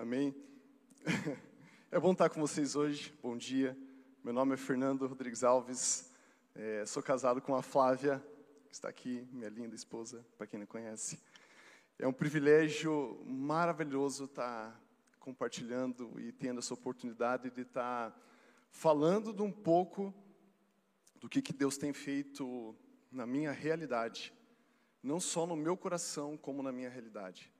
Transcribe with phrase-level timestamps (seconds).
[0.00, 0.32] Amém?
[1.90, 3.12] É bom estar com vocês hoje.
[3.20, 3.76] Bom dia.
[4.22, 6.12] Meu nome é Fernando Rodrigues Alves.
[6.54, 8.22] É, sou casado com a Flávia,
[8.68, 11.18] que está aqui, minha linda esposa, para quem não conhece.
[11.98, 14.80] É um privilégio maravilhoso estar
[15.18, 18.16] compartilhando e tendo essa oportunidade de estar
[18.70, 20.14] falando de um pouco
[21.16, 22.76] do que, que Deus tem feito
[23.10, 24.32] na minha realidade,
[25.02, 27.50] não só no meu coração, como na minha realidade.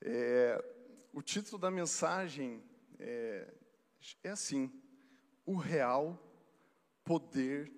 [0.00, 0.77] É,
[1.12, 2.62] o título da mensagem
[2.98, 3.52] é,
[4.22, 4.72] é assim:
[5.44, 6.18] O Real
[7.04, 7.72] Poder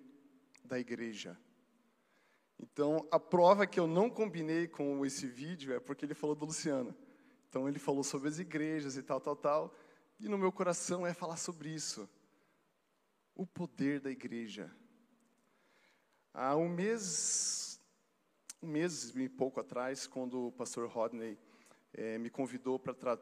[0.64, 1.38] da Igreja.
[2.58, 6.44] Então, a prova que eu não combinei com esse vídeo é porque ele falou do
[6.44, 6.94] Luciano.
[7.48, 9.74] Então, ele falou sobre as igrejas e tal, tal, tal.
[10.18, 12.08] E no meu coração é falar sobre isso.
[13.34, 14.70] O poder da igreja.
[16.34, 17.80] Há um mês,
[18.62, 21.38] um mês e pouco atrás, quando o pastor Rodney
[21.92, 23.18] é, me convidou para tra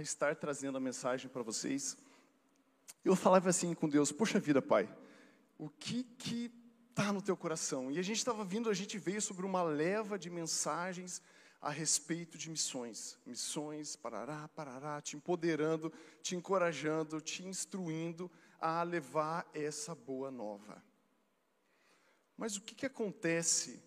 [0.00, 1.96] estar trazendo a mensagem para vocês,
[3.04, 4.88] eu falava assim com Deus: Poxa vida, Pai,
[5.58, 6.52] o que que
[6.90, 7.90] está no teu coração?
[7.90, 11.22] E a gente estava vindo, a gente veio sobre uma leva de mensagens
[11.60, 13.18] a respeito de missões.
[13.26, 18.30] Missões, parará, parará, te empoderando, te encorajando, te instruindo
[18.60, 20.82] a levar essa boa nova.
[22.36, 23.82] Mas o que, que acontece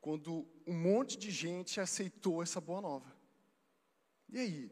[0.00, 3.13] quando um monte de gente aceitou essa boa nova?
[4.28, 4.70] E aí?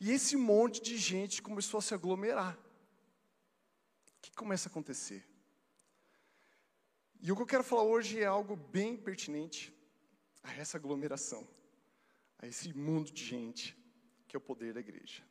[0.00, 2.56] E esse monte de gente começou a se aglomerar.
[2.56, 5.28] O que começa a acontecer?
[7.20, 9.74] E o que eu quero falar hoje é algo bem pertinente
[10.42, 11.46] a essa aglomeração,
[12.38, 13.76] a esse mundo de gente,
[14.26, 15.22] que é o poder da igreja.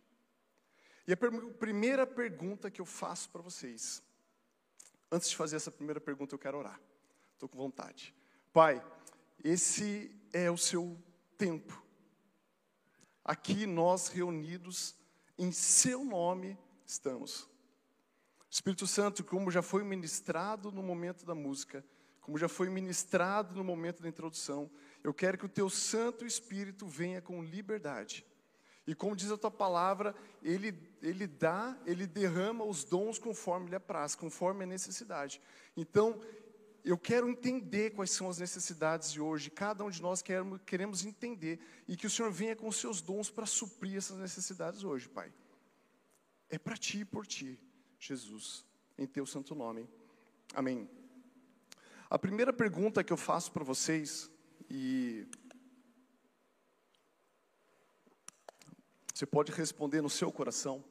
[1.07, 4.03] E a primeira pergunta que eu faço para vocês,
[5.11, 6.79] antes de fazer essa primeira pergunta, eu quero orar.
[7.33, 8.13] Estou com vontade.
[8.53, 8.85] Pai,
[9.43, 10.95] esse é o seu
[11.37, 11.88] tempo
[13.23, 14.95] aqui nós reunidos
[15.37, 17.47] em seu nome estamos.
[18.49, 21.85] Espírito Santo, como já foi ministrado no momento da música,
[22.19, 24.69] como já foi ministrado no momento da introdução,
[25.03, 28.25] eu quero que o teu Santo Espírito venha com liberdade.
[28.87, 33.75] E como diz a tua palavra, ele, ele dá, ele derrama os dons conforme lhe
[33.75, 35.39] apraz, conforme a necessidade.
[35.77, 36.19] Então,
[36.83, 39.49] eu quero entender quais são as necessidades de hoje.
[39.49, 43.01] Cada um de nós queremos, queremos entender e que o Senhor venha com os seus
[43.01, 45.31] dons para suprir essas necessidades hoje, Pai.
[46.49, 47.59] É para ti e por ti,
[47.99, 48.65] Jesus,
[48.97, 49.87] em teu santo nome.
[50.53, 50.89] Amém.
[52.09, 54.31] A primeira pergunta que eu faço para vocês,
[54.69, 55.27] e
[59.13, 60.83] você pode responder no seu coração,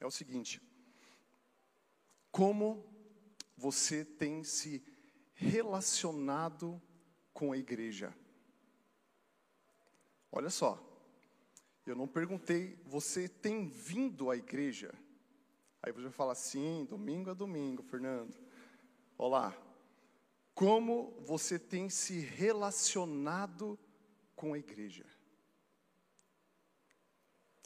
[0.00, 0.62] é o seguinte:
[2.30, 2.93] Como
[3.56, 4.84] você tem se
[5.34, 6.80] relacionado
[7.32, 8.14] com a igreja?
[10.30, 10.82] Olha só,
[11.86, 14.92] eu não perguntei, você tem vindo à igreja?
[15.82, 18.34] Aí você vai falar, sim, domingo a domingo, Fernando.
[19.18, 19.56] Olá,
[20.54, 23.78] como você tem se relacionado
[24.34, 25.04] com a igreja?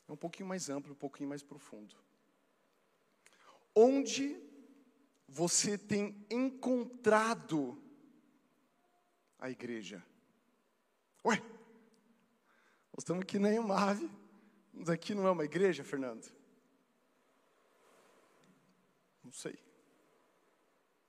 [0.09, 1.94] É um pouquinho mais amplo, um pouquinho mais profundo.
[3.75, 4.47] Onde
[5.28, 7.81] você tem encontrado
[9.39, 10.03] a igreja?
[11.25, 11.37] Ué,
[12.93, 14.11] nós estamos aqui na Emave,
[14.72, 16.27] mas aqui não é uma igreja, Fernando?
[19.22, 19.59] Não sei.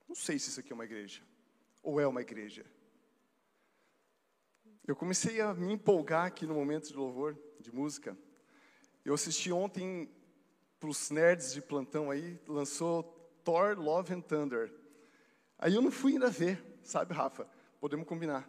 [0.06, 1.22] Não sei se isso aqui é uma igreja,
[1.82, 2.66] ou é uma igreja.
[4.86, 8.18] Eu comecei a me empolgar aqui no momento de louvor, de música.
[9.04, 10.12] Eu assisti ontem
[10.78, 13.19] para os nerds de plantão aí, lançou
[13.50, 14.72] Thor, Love and Thunder.
[15.58, 17.48] Aí eu não fui ainda ver, sabe, Rafa?
[17.80, 18.48] Podemos combinar.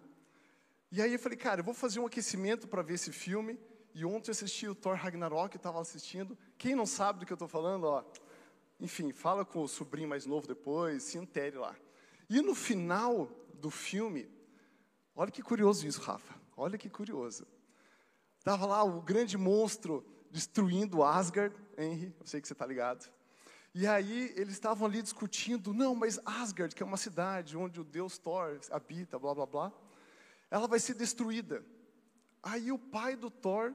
[0.92, 3.60] E aí eu falei, cara, eu vou fazer um aquecimento para ver esse filme.
[3.96, 6.38] E ontem eu assisti o Thor Ragnarok, estava assistindo.
[6.56, 8.04] Quem não sabe do que eu estou falando, ó,
[8.80, 11.76] enfim, fala com o sobrinho mais novo depois, se intere lá.
[12.30, 14.30] E no final do filme,
[15.16, 16.36] olha que curioso isso, Rafa.
[16.56, 17.48] Olha que curioso.
[18.44, 23.12] Tava lá o grande monstro destruindo Asgard, Henry, eu sei que você está ligado.
[23.74, 27.86] E aí eles estavam ali discutindo, não, mas Asgard, que é uma cidade onde o
[27.86, 29.72] deus Thor habita, blá blá blá,
[30.50, 31.64] ela vai ser destruída.
[32.44, 33.74] Aí o pai do Thor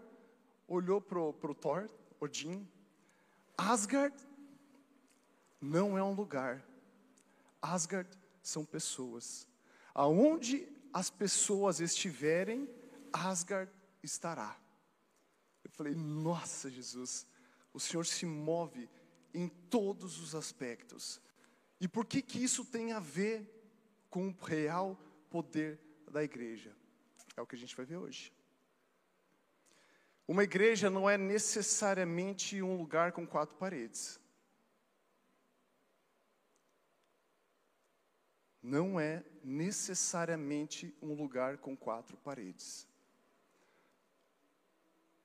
[0.69, 1.89] olhou para o Thor,
[2.21, 2.69] Odin,
[3.57, 4.15] Asgard
[5.61, 6.63] não é um lugar,
[7.63, 8.11] Asgard
[8.43, 9.49] são pessoas.
[9.95, 12.69] Aonde as pessoas estiverem,
[13.13, 13.73] Asgard
[14.03, 14.57] estará.
[15.65, 17.27] Eu falei, nossa Jesus,
[17.73, 18.89] o Senhor se move
[19.37, 21.21] em todos os aspectos.
[21.79, 23.53] E por que que isso tem a ver
[24.09, 24.99] com o real
[25.29, 25.79] poder
[26.11, 26.75] da igreja?
[27.37, 28.33] É o que a gente vai ver hoje.
[30.27, 34.19] Uma igreja não é necessariamente um lugar com quatro paredes.
[38.63, 42.89] Não é necessariamente um lugar com quatro paredes.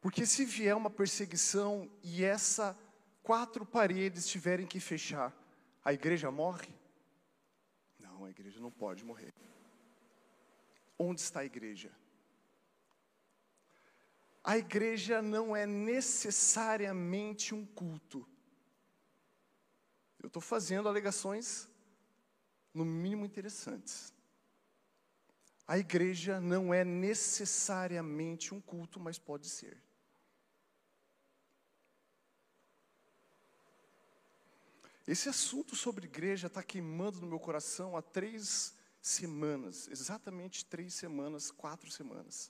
[0.01, 2.77] Porque se vier uma perseguição e essa
[3.23, 5.33] quatro paredes tiverem que fechar,
[5.83, 6.73] a igreja morre?
[7.99, 9.33] Não, a igreja não pode morrer.
[10.97, 11.91] Onde está a igreja?
[14.43, 18.27] A igreja não é necessariamente um culto.
[20.19, 21.69] Eu estou fazendo alegações,
[22.73, 24.13] no mínimo interessantes.
[25.67, 29.81] A igreja não é necessariamente um culto, mas pode ser.
[35.11, 41.51] Esse assunto sobre igreja está queimando no meu coração há três semanas, exatamente três semanas,
[41.51, 42.49] quatro semanas.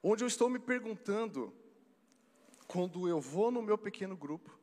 [0.00, 1.52] Onde eu estou me perguntando,
[2.68, 4.56] quando eu vou no meu pequeno grupo,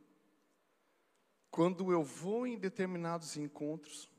[1.51, 4.09] quando eu vou em determinados encontros,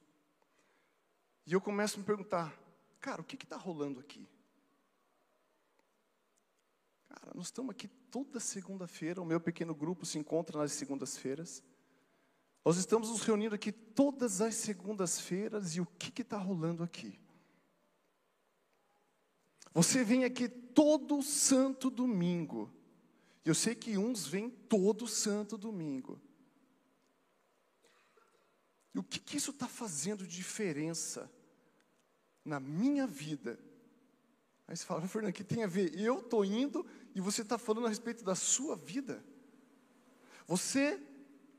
[1.46, 2.54] e eu começo a me perguntar,
[3.00, 4.28] cara, o que está rolando aqui?
[7.08, 11.64] Cara, nós estamos aqui toda segunda-feira, o meu pequeno grupo se encontra nas segundas-feiras.
[12.66, 17.16] Nós estamos nos reunindo aqui todas as segundas-feiras e o que está rolando aqui?
[19.72, 22.68] Você vem aqui todo santo domingo.
[23.44, 26.20] Eu sei que uns vêm todo santo domingo.
[28.92, 31.30] E o que, que isso está fazendo de diferença
[32.44, 33.60] na minha vida?
[34.66, 35.96] Aí você fala, Fernando, o que tem a ver?
[35.96, 36.84] Eu estou indo
[37.14, 39.24] e você está falando a respeito da sua vida.
[40.48, 41.00] Você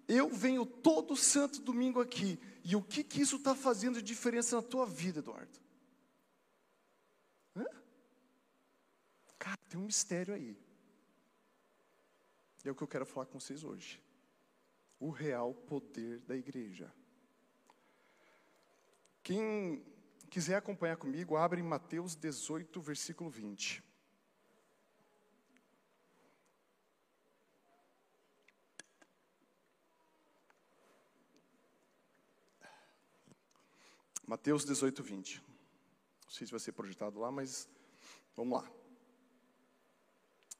[0.07, 2.39] eu venho todo santo domingo aqui.
[2.63, 5.59] E o que, que isso está fazendo de diferença na tua vida, Eduardo?
[7.55, 7.65] Hã?
[9.37, 10.57] Cara, tem um mistério aí.
[12.63, 14.01] E é o que eu quero falar com vocês hoje.
[14.99, 16.91] O real poder da igreja.
[19.23, 19.85] Quem
[20.29, 23.83] quiser acompanhar comigo, abre em Mateus 18, versículo 20.
[34.27, 35.41] Mateus 18, 20.
[36.25, 37.69] Não sei se vai ser projetado lá, mas
[38.35, 38.69] vamos lá.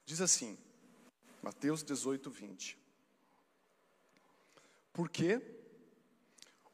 [0.05, 0.57] Diz assim,
[1.43, 2.79] Mateus 18, 20.
[4.93, 5.41] Porque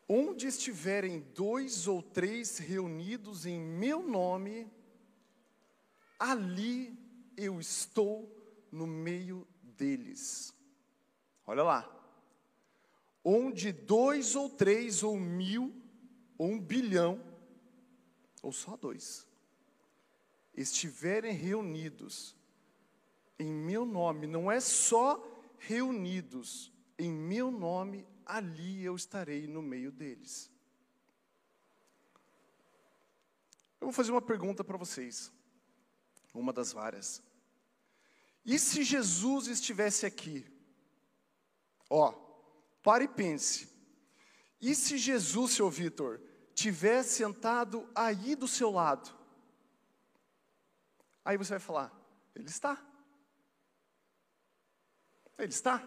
[0.07, 4.71] onde estiverem dois ou três reunidos em meu nome,
[6.19, 6.95] ali
[7.35, 8.31] eu estou
[8.71, 10.53] no meio deles.
[11.47, 11.89] Olha lá.
[13.23, 15.82] Onde dois ou três ou mil
[16.45, 17.23] um bilhão,
[18.41, 19.27] ou só dois,
[20.55, 22.35] estiverem reunidos
[23.39, 25.21] em meu nome, não é só
[25.57, 30.51] reunidos em meu nome, ali eu estarei no meio deles.
[33.79, 35.31] Eu vou fazer uma pergunta para vocês,
[36.33, 37.21] uma das várias.
[38.45, 40.45] E se Jesus estivesse aqui?
[41.89, 42.11] Ó,
[42.81, 43.69] pare e pense.
[44.61, 46.21] E se Jesus, seu Vitor,
[46.53, 49.13] tivesse sentado aí do seu lado.
[51.25, 51.91] Aí você vai falar:
[52.35, 52.81] Ele está.
[55.37, 55.83] Ele está.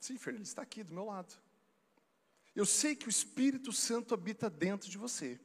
[0.00, 1.34] Sim, Fernando, ele está aqui do meu lado.
[2.54, 5.40] Eu sei que o Espírito Santo habita dentro de você.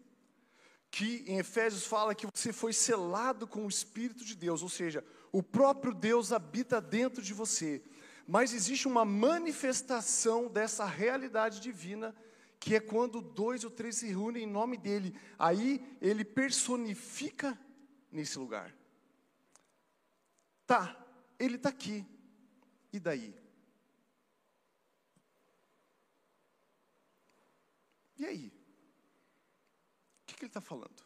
[0.92, 5.06] Que em Efésios fala que você foi selado com o Espírito de Deus, ou seja,
[5.32, 7.82] o próprio Deus habita dentro de você.
[8.28, 12.16] Mas existe uma manifestação dessa realidade divina
[12.60, 15.18] que é quando dois ou três se reúnem em nome dele.
[15.38, 17.58] Aí ele personifica
[18.12, 18.76] nesse lugar.
[20.68, 20.96] Tá,
[21.40, 22.06] ele está aqui.
[22.92, 23.34] E daí?
[28.18, 28.48] E aí?
[28.48, 31.04] O que, que ele está falando?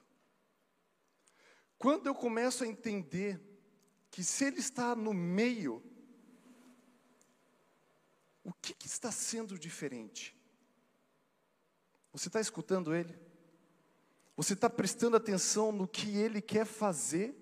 [1.77, 3.39] Quando eu começo a entender
[4.09, 5.83] que se ele está no meio,
[8.43, 10.35] o que, que está sendo diferente?
[12.13, 13.19] Você está escutando Ele?
[14.37, 17.35] Você está prestando atenção no que Ele quer fazer?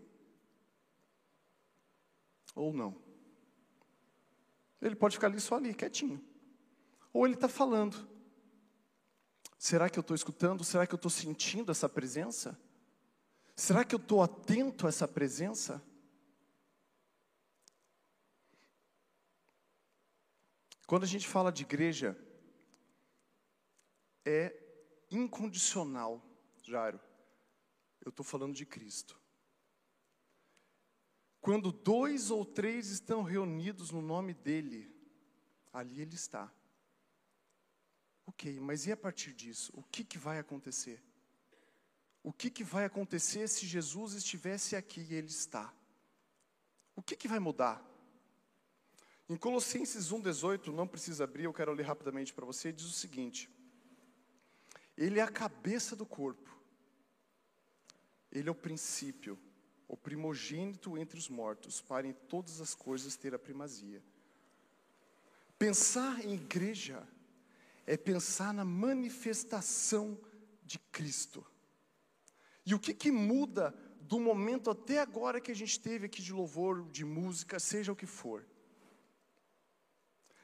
[2.56, 3.02] Ou não?
[4.82, 6.24] Ele pode ficar ali só ali, quietinho.
[7.14, 8.10] Ou Ele está falando.
[9.58, 10.64] Será que eu estou escutando?
[10.64, 12.60] Será que eu estou sentindo essa presença?
[13.56, 15.84] Será que eu estou atento a essa presença?
[20.88, 22.18] Quando a gente fala de igreja,
[24.26, 24.61] é
[25.12, 26.24] incondicional,
[26.64, 27.00] Jairo.
[28.04, 29.20] Eu estou falando de Cristo.
[31.40, 34.96] Quando dois ou três estão reunidos no nome dele,
[35.74, 36.52] ali ele está.
[38.26, 39.72] Ok, mas e a partir disso?
[39.76, 41.04] O que, que vai acontecer?
[42.24, 45.74] O que, que vai acontecer se Jesus estivesse aqui e ele está?
[46.96, 47.84] O que, que vai mudar?
[49.28, 53.50] Em Colossenses 1,18, não precisa abrir, eu quero ler rapidamente para você, diz o seguinte:
[55.02, 56.56] Ele é a cabeça do corpo,
[58.32, 59.36] Ele é o princípio,
[59.88, 64.00] o primogênito entre os mortos, para em todas as coisas ter a primazia.
[65.58, 67.08] Pensar em igreja
[67.88, 70.20] é pensar na manifestação
[70.64, 71.44] de Cristo.
[72.64, 76.32] E o que, que muda do momento até agora que a gente teve aqui de
[76.32, 78.48] louvor, de música, seja o que for?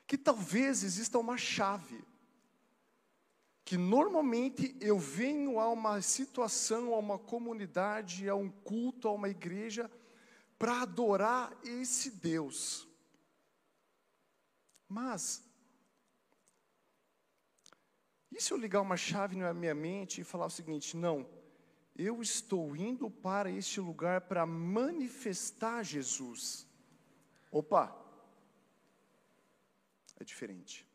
[0.08, 2.04] Que talvez exista uma chave
[3.68, 9.28] que normalmente eu venho a uma situação, a uma comunidade, a um culto, a uma
[9.28, 9.92] igreja,
[10.58, 12.88] para adorar esse Deus.
[14.88, 15.44] Mas,
[18.32, 21.30] e se eu ligar uma chave na minha mente e falar o seguinte: não,
[21.94, 26.66] eu estou indo para este lugar para manifestar Jesus.
[27.52, 27.94] Opa,
[30.18, 30.88] é diferente.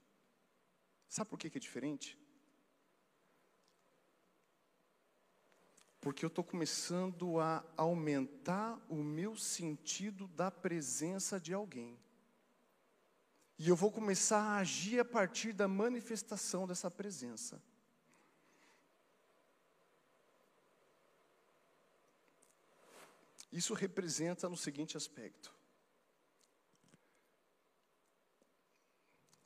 [1.07, 2.22] Sabe por que é diferente?
[6.02, 11.97] Porque eu estou começando a aumentar o meu sentido da presença de alguém.
[13.56, 17.62] E eu vou começar a agir a partir da manifestação dessa presença.
[23.52, 25.54] Isso representa no seguinte aspecto.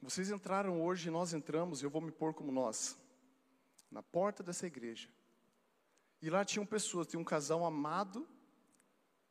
[0.00, 2.96] Vocês entraram hoje, nós entramos, eu vou me pôr como nós,
[3.90, 5.10] na porta dessa igreja.
[6.20, 8.26] E lá tinham pessoas, tinha um casal amado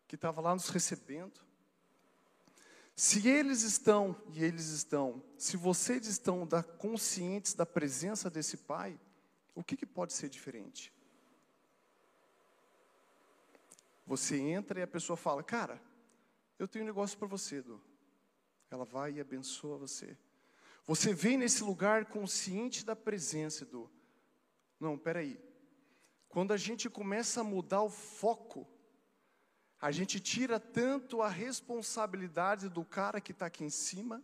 [0.07, 1.41] que estava lá nos recebendo.
[2.95, 8.97] Se eles estão, e eles estão, se vocês estão da, conscientes da presença desse Pai,
[9.53, 10.93] o que, que pode ser diferente?
[14.05, 15.81] Você entra e a pessoa fala, cara,
[16.57, 17.81] eu tenho um negócio para você, Edu.
[18.69, 20.17] Ela vai e abençoa você.
[20.85, 23.89] Você vem nesse lugar consciente da presença, Edu.
[24.79, 25.39] Não, peraí.
[26.35, 28.67] Quando a gente começa a mudar o foco,
[29.79, 34.21] a gente tira tanto a responsabilidade do cara que está aqui em cima,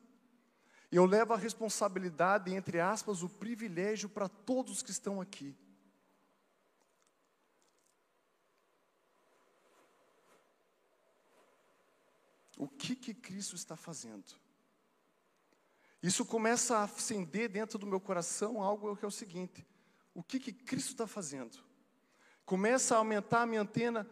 [0.92, 5.56] e eu levo a responsabilidade, entre aspas, o privilégio para todos que estão aqui.
[12.58, 14.36] O que que Cristo está fazendo?
[16.04, 19.66] Isso começa a acender dentro do meu coração algo que é o seguinte:
[20.14, 21.71] o que que Cristo está fazendo?
[22.52, 24.06] Começa a aumentar a minha antena.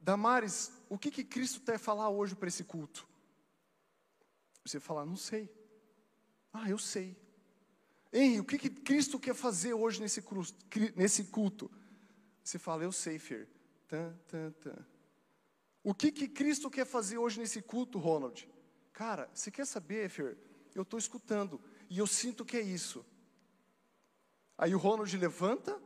[0.00, 3.06] Damares, o que, que Cristo quer falar hoje para esse culto?
[4.64, 5.46] Você fala, não sei.
[6.54, 7.14] Ah, eu sei.
[8.10, 10.24] Henry, o que, que Cristo quer fazer hoje nesse,
[10.96, 11.70] nesse culto?
[12.42, 13.46] Você fala, eu sei, Fer.
[13.86, 14.86] Tan, tan, tan.
[15.84, 18.48] O que, que Cristo quer fazer hoje nesse culto, Ronald?
[18.90, 20.38] Cara, você quer saber, Fer?
[20.74, 23.04] Eu estou escutando e eu sinto que é isso.
[24.56, 25.78] Aí o Ronald levanta,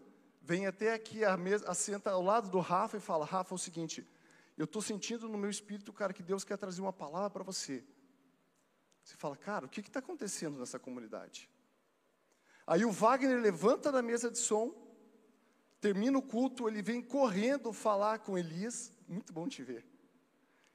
[0.45, 3.59] vem até aqui, a mesa, assenta ao lado do Rafa e fala: Rafa, é o
[3.59, 4.07] seguinte,
[4.57, 7.83] eu estou sentindo no meu espírito, cara, que Deus quer trazer uma palavra para você.
[9.03, 11.51] Você fala, cara, o que está acontecendo nessa comunidade?
[12.67, 14.75] Aí o Wagner levanta da mesa de som,
[15.81, 19.85] termina o culto, ele vem correndo falar com Elias, muito bom te ver.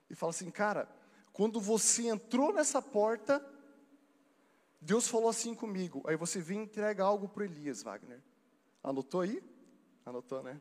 [0.10, 0.88] E fala assim, cara,
[1.32, 3.44] quando você entrou nessa porta,
[4.82, 6.04] Deus falou assim comigo.
[6.06, 8.22] Aí você vem e entrega algo para Elias, Wagner.
[8.84, 9.42] Anotou aí?
[10.10, 10.60] Anotou, né?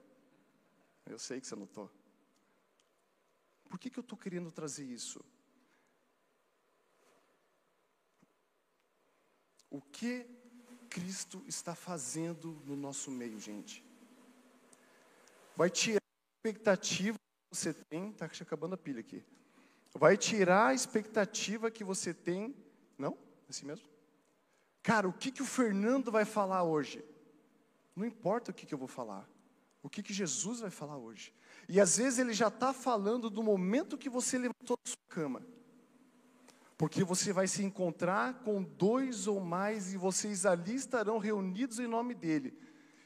[1.07, 1.91] Eu sei que você anotou.
[3.67, 5.25] Por que, que eu estou querendo trazer isso?
[9.71, 10.27] O que
[10.91, 13.83] Cristo está fazendo no nosso meio, gente?
[15.57, 19.25] Vai tirar a expectativa que você tem, está acabando a pilha aqui.
[19.95, 22.55] Vai tirar a expectativa que você tem,
[22.99, 23.17] não?
[23.49, 23.89] Assim mesmo?
[24.83, 27.03] Cara, o que, que o Fernando vai falar hoje?
[27.97, 29.29] Não importa o que, que eu vou falar.
[29.83, 31.33] O que, que Jesus vai falar hoje?
[31.69, 35.43] E às vezes ele já está falando do momento que você levantou da sua cama.
[36.77, 41.87] Porque você vai se encontrar com dois ou mais e vocês ali estarão reunidos em
[41.87, 42.57] nome dele.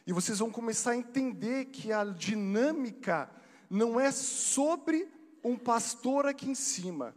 [0.07, 3.31] E vocês vão começar a entender que a dinâmica
[3.71, 5.09] não é sobre
[5.43, 7.15] um pastor aqui em cima,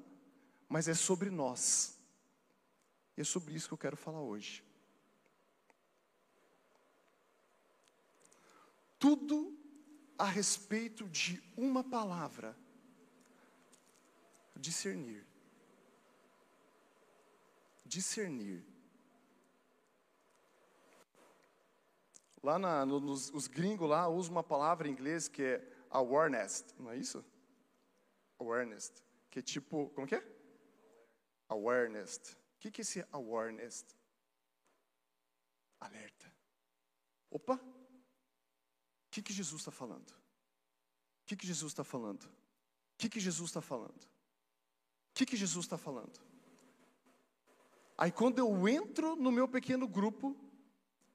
[0.70, 2.00] mas é sobre nós.
[3.18, 4.65] E é sobre isso que eu quero falar hoje.
[9.00, 9.58] Tudo
[10.18, 12.58] a respeito de uma palavra
[14.56, 15.26] Discernir.
[17.86, 18.66] Discernir.
[22.42, 26.92] Lá na, nos os gringos lá usam uma palavra em inglês que é awareness, não
[26.92, 27.24] é isso?
[28.40, 28.92] Awareness,
[29.30, 30.24] que é tipo, como que é?
[31.50, 32.18] Awareness.
[32.56, 33.86] O que, é esse awareness?
[35.80, 36.32] Alerta.
[37.30, 37.60] Opa!
[39.16, 40.10] Que, que Jesus está falando?
[40.10, 42.26] O que, que Jesus está falando?
[42.26, 44.04] O que, que Jesus está falando?
[44.04, 46.20] O que, que Jesus está falando?
[47.98, 50.36] Aí quando eu entro no meu pequeno grupo,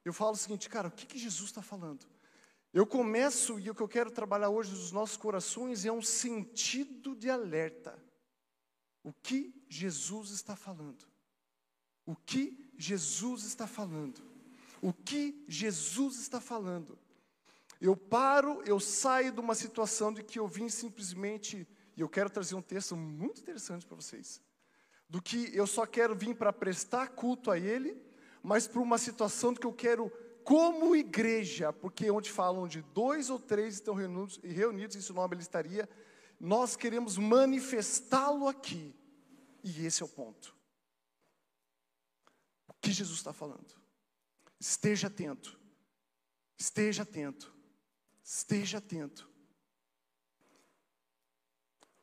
[0.03, 2.07] eu falo o seguinte, cara, o que, que Jesus está falando?
[2.73, 7.15] Eu começo, e o que eu quero trabalhar hoje nos nossos corações é um sentido
[7.15, 8.03] de alerta.
[9.03, 11.05] O que Jesus está falando?
[12.03, 14.23] O que Jesus está falando?
[14.81, 16.97] O que Jesus está falando?
[17.81, 22.29] Eu paro, eu saio de uma situação de que eu vim simplesmente, e eu quero
[22.29, 24.39] trazer um texto muito interessante para vocês,
[25.09, 27.99] do que eu só quero vir para prestar culto a Ele,
[28.43, 30.11] mas para uma situação de que eu quero,
[30.43, 35.33] como igreja, porque onde falam de dois ou três estão reunidos, reunidos em seu nome
[35.33, 35.89] ele estaria,
[36.39, 38.95] nós queremos manifestá-lo aqui,
[39.63, 40.55] e esse é o ponto.
[42.67, 43.75] O que Jesus está falando?
[44.59, 45.59] Esteja atento,
[46.59, 47.60] esteja atento.
[48.23, 49.29] Esteja atento.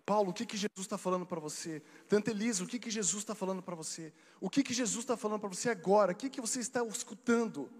[0.08, 1.80] Paulo, o que, que Jesus está falando para você?
[2.08, 4.10] Tanta Elisa, o que, que Jesus está falando para você?
[4.40, 6.12] O que, que Jesus está falando para você agora?
[6.12, 7.70] O que, que você está escutando?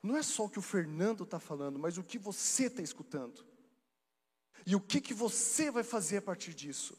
[0.00, 3.44] Não é só o que o Fernando está falando, mas o que você está escutando.
[4.64, 6.96] E o que, que você vai fazer a partir disso?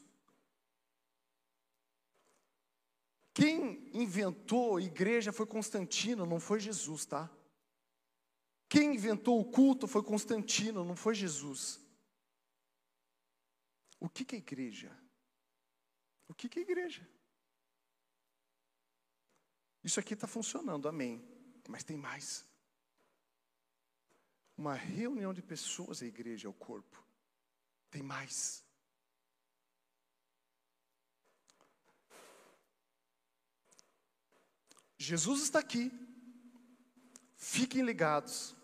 [3.32, 7.30] Quem inventou a igreja foi Constantino, não foi Jesus, tá?
[8.70, 11.80] Quem inventou o culto foi Constantino, não foi Jesus.
[13.98, 14.96] O que, é igreja?
[16.28, 17.04] O que, é igreja?
[19.82, 21.20] Isso aqui está funcionando, amém.
[21.68, 22.46] Mas tem mais.
[24.56, 27.04] Uma reunião de pessoas é igreja, é o corpo.
[27.90, 28.64] Tem mais.
[34.96, 35.90] Jesus está aqui.
[37.36, 38.59] Fiquem ligados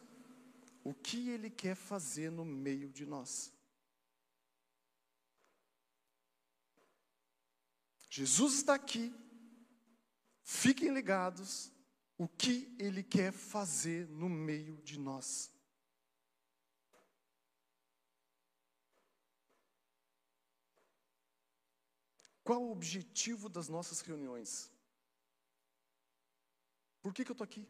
[0.87, 3.53] o que Ele quer fazer no meio de nós.
[8.09, 9.13] Jesus está aqui,
[10.45, 11.73] fiquem ligados,
[12.17, 15.53] o que Ele quer fazer no meio de nós.
[22.45, 24.71] Qual o objetivo das nossas reuniões?
[27.03, 27.69] Por que, que eu estou aqui?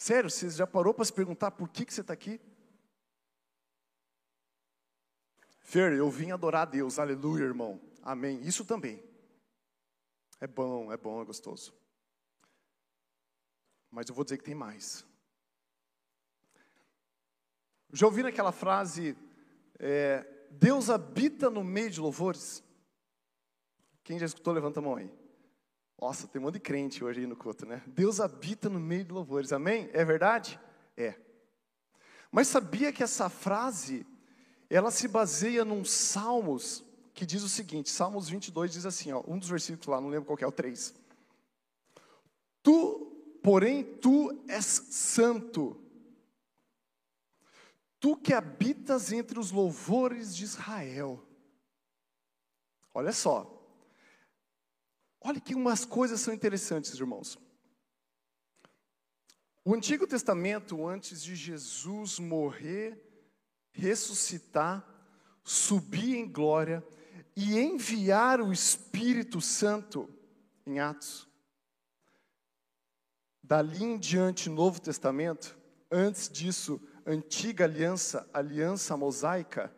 [0.00, 2.40] Sério, você já parou para se perguntar por que, que você está aqui?
[5.60, 8.40] Fer, eu vim adorar a Deus, aleluia, irmão, amém.
[8.40, 9.04] Isso também.
[10.40, 11.74] É bom, é bom, é gostoso.
[13.90, 15.04] Mas eu vou dizer que tem mais.
[17.92, 19.14] Já ouviram aquela frase,
[19.78, 22.64] é, Deus habita no meio de louvores?
[24.02, 25.19] Quem já escutou, levanta a mão aí.
[26.00, 27.82] Nossa, tem um monte de crente hoje aí no culto, né?
[27.86, 29.90] Deus habita no meio de louvores, amém?
[29.92, 30.58] É verdade?
[30.96, 31.14] É.
[32.32, 34.06] Mas sabia que essa frase,
[34.70, 36.82] ela se baseia num Salmos,
[37.12, 40.24] que diz o seguinte, Salmos 22 diz assim, ó, um dos versículos lá, não lembro
[40.24, 40.94] qual é, o 3.
[42.62, 45.78] Tu, porém, tu és santo,
[47.98, 51.22] tu que habitas entre os louvores de Israel.
[52.94, 53.59] Olha só,
[55.20, 57.38] Olha que umas coisas são interessantes, irmãos.
[59.64, 62.98] O Antigo Testamento, antes de Jesus morrer,
[63.70, 64.84] ressuscitar,
[65.44, 66.84] subir em glória
[67.36, 70.08] e enviar o Espírito Santo
[70.66, 71.28] em Atos.
[73.42, 75.58] Dali em diante, Novo Testamento,
[75.90, 79.74] antes disso, antiga aliança, aliança mosaica,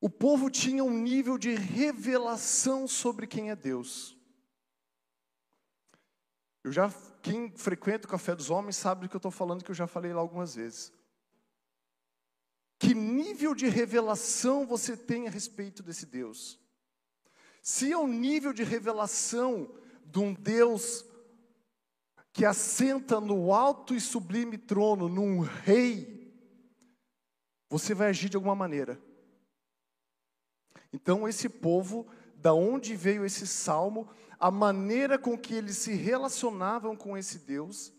[0.00, 4.16] o povo tinha um nível de revelação sobre quem é Deus.
[6.64, 6.90] Eu já,
[7.22, 9.86] quem frequenta o Café dos Homens sabe do que eu estou falando, que eu já
[9.86, 10.92] falei lá algumas vezes.
[12.78, 16.58] Que nível de revelação você tem a respeito desse Deus?
[17.62, 19.70] Se é um nível de revelação
[20.02, 21.04] de um Deus
[22.32, 26.32] que assenta no alto e sublime trono, num rei,
[27.68, 28.98] você vai agir de alguma maneira.
[30.92, 36.96] Então, esse povo, da onde veio esse salmo, a maneira com que eles se relacionavam
[36.96, 37.92] com esse Deus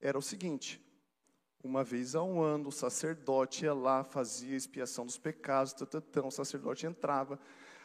[0.00, 0.80] era o seguinte:
[1.62, 6.86] Uma vez ao ano, o sacerdote ia lá, fazia expiação dos pecados, tatatão, o sacerdote
[6.86, 7.38] entrava.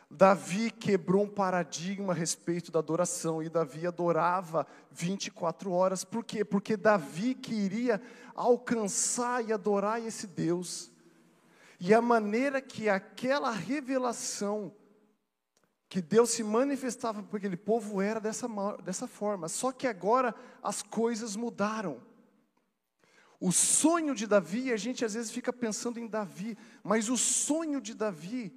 [0.09, 6.03] Davi quebrou um paradigma a respeito da adoração, e Davi adorava 24 horas.
[6.03, 6.45] Por quê?
[6.45, 7.99] Porque Davi queria
[8.35, 10.91] alcançar e adorar esse Deus.
[11.87, 14.75] E a maneira que aquela revelação
[15.87, 18.47] que Deus se manifestava para aquele povo era dessa,
[18.83, 19.47] dessa forma.
[19.47, 22.01] Só que agora as coisas mudaram.
[23.39, 27.79] O sonho de Davi, a gente às vezes fica pensando em Davi, mas o sonho
[27.79, 28.51] de Davi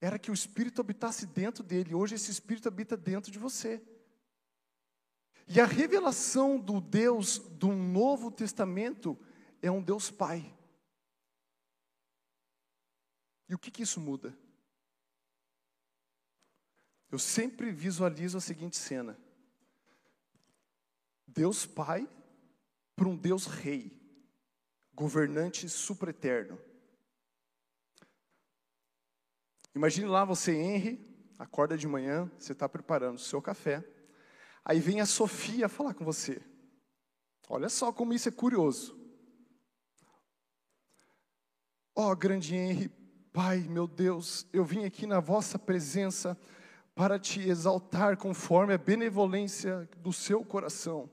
[0.00, 1.94] era que o Espírito habitasse dentro dele.
[1.94, 3.82] Hoje esse Espírito habita dentro de você.
[5.46, 9.14] E a revelação do Deus do Novo Testamento
[9.60, 10.54] é um Deus Pai.
[13.52, 14.34] E o que, que isso muda?
[17.10, 19.14] Eu sempre visualizo a seguinte cena:
[21.26, 22.08] Deus Pai
[22.96, 23.92] para um Deus Rei,
[24.94, 26.58] governante supreterno.
[29.74, 30.98] Imagine lá você, Henry,
[31.38, 33.86] acorda de manhã, você está preparando o seu café,
[34.64, 36.42] aí vem a Sofia falar com você.
[37.50, 38.98] Olha só como isso é curioso.
[41.94, 43.01] Ó oh, grande Henry,
[43.32, 46.38] Pai, meu Deus, eu vim aqui na vossa presença
[46.94, 51.10] para te exaltar conforme a benevolência do seu coração.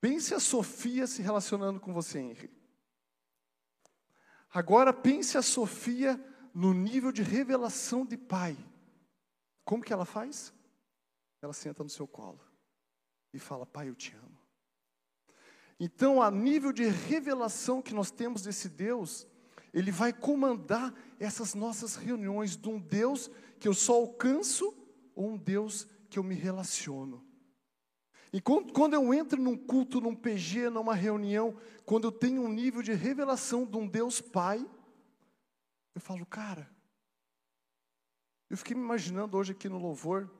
[0.00, 2.50] Pense a Sofia se relacionando com você, Henrique.
[4.50, 6.18] Agora pense a Sofia
[6.54, 8.56] no nível de revelação de pai.
[9.64, 10.52] Como que ela faz?
[11.42, 12.40] Ela senta no seu colo
[13.32, 14.38] e fala: Pai, eu te amo.
[15.78, 19.26] Então, a nível de revelação que nós temos desse Deus,
[19.72, 24.74] ele vai comandar essas nossas reuniões de um Deus que eu só alcanço
[25.14, 27.24] ou um Deus que eu me relaciono.
[28.32, 32.82] E quando eu entro num culto, num PG, numa reunião, quando eu tenho um nível
[32.82, 34.66] de revelação de um Deus Pai,
[35.94, 36.70] eu falo, cara,
[38.48, 40.30] eu fiquei me imaginando hoje aqui no louvor,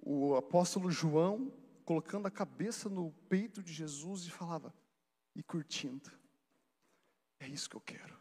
[0.00, 1.52] o apóstolo João
[1.84, 4.74] colocando a cabeça no peito de Jesus e falava,
[5.34, 6.17] e curtindo.
[7.40, 8.16] É isso que eu quero.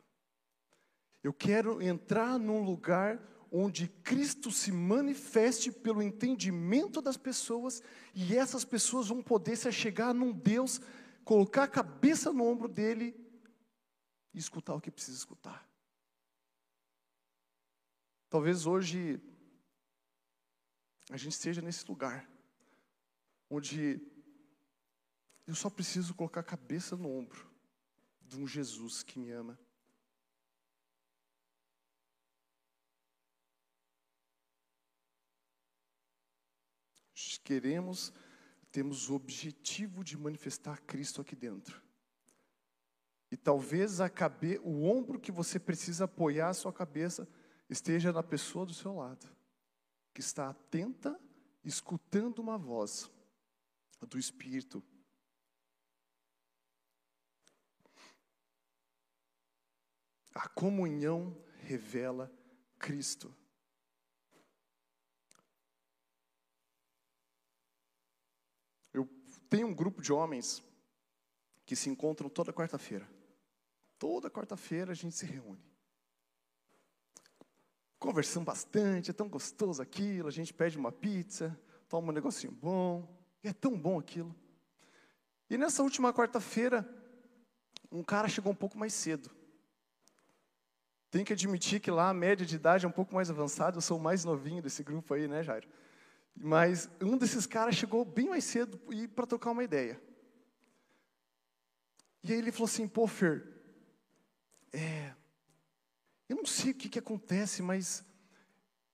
[1.23, 7.81] Eu quero entrar num lugar onde Cristo se manifeste pelo entendimento das pessoas
[8.13, 10.79] e essas pessoas vão poder se chegar num Deus,
[11.23, 13.15] colocar a cabeça no ombro dele
[14.33, 15.67] e escutar o que precisa escutar.
[18.29, 19.19] Talvez hoje
[21.09, 22.29] a gente esteja nesse lugar
[23.49, 24.01] onde
[25.45, 27.46] eu só preciso colocar a cabeça no ombro
[28.27, 29.57] de um Jesus que me ama.
[37.43, 38.11] Queremos,
[38.71, 41.81] temos o objetivo de manifestar Cristo aqui dentro.
[43.31, 47.25] E talvez a cabe, o ombro que você precisa apoiar a sua cabeça
[47.69, 49.33] esteja na pessoa do seu lado,
[50.13, 51.17] que está atenta,
[51.63, 53.09] escutando uma voz
[54.09, 54.83] do Espírito
[60.37, 62.31] A comunhão revela
[62.77, 63.35] Cristo.
[68.93, 69.09] Eu
[69.49, 70.63] tenho um grupo de homens
[71.65, 73.09] que se encontram toda quarta-feira.
[73.97, 75.65] Toda quarta-feira a gente se reúne.
[77.97, 83.11] Conversamos bastante, é tão gostoso aquilo, a gente pede uma pizza, toma um negocinho bom,
[83.41, 84.35] é tão bom aquilo.
[85.49, 86.87] E nessa última quarta-feira,
[87.91, 89.35] um cara chegou um pouco mais cedo.
[91.17, 93.81] Tenho que admitir que lá a média de idade é um pouco mais avançada, eu
[93.81, 95.67] sou o mais novinho desse grupo aí, né, Jairo?
[96.35, 98.79] Mas um desses caras chegou bem mais cedo
[99.15, 99.99] para trocar uma ideia.
[102.23, 103.43] E aí ele falou assim: pô, Fer,
[104.71, 105.15] é,
[106.29, 108.05] eu não sei o que, que acontece, mas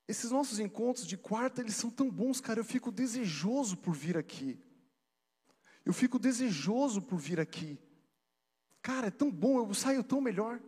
[0.08, 4.18] esses nossos encontros de quarta, eles são tão bons, cara, eu fico desejoso por vir
[4.18, 4.58] aqui.
[5.86, 7.78] Eu fico desejoso por vir aqui.
[8.82, 10.62] Cara, é tão bom, eu saio tão melhor.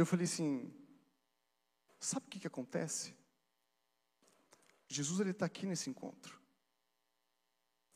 [0.00, 0.72] Eu falei assim:
[1.98, 3.14] sabe o que, que acontece?
[4.88, 6.40] Jesus ele está aqui nesse encontro.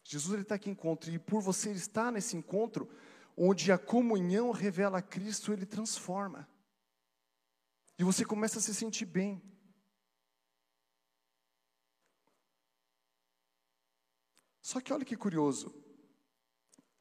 [0.05, 2.91] Jesus ele está aqui em encontro e por você estar nesse encontro,
[3.35, 6.47] onde a comunhão revela Cristo, ele transforma.
[7.99, 9.43] E você começa a se sentir bem.
[14.61, 15.75] Só que olha que curioso.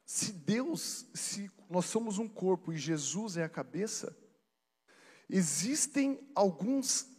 [0.05, 4.22] Se Deus, se nós somos um corpo e Jesus é a cabeça,
[5.35, 7.11] existem alguns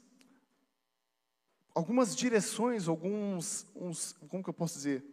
[1.74, 5.04] algumas direções, alguns uns, como que eu posso dizer?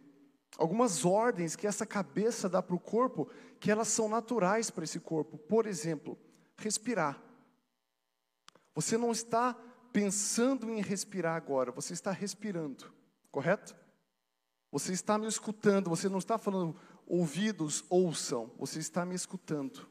[0.58, 5.00] algumas ordens que essa cabeça dá para o corpo, que elas são naturais para esse
[5.00, 5.38] corpo.
[5.38, 6.18] Por exemplo,
[6.56, 7.20] respirar.
[8.74, 9.54] Você não está
[9.92, 12.92] pensando em respirar agora, você está respirando,
[13.30, 13.76] correto?
[14.70, 16.74] Você está me escutando, você não está falando
[17.06, 19.86] ouvidos ouçam, você está me escutando.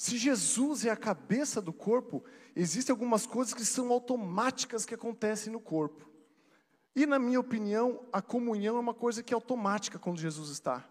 [0.00, 2.24] Se Jesus é a cabeça do corpo,
[2.56, 6.08] existem algumas coisas que são automáticas que acontecem no corpo.
[6.96, 10.88] E na minha opinião, a comunhão é uma coisa que é automática quando Jesus está.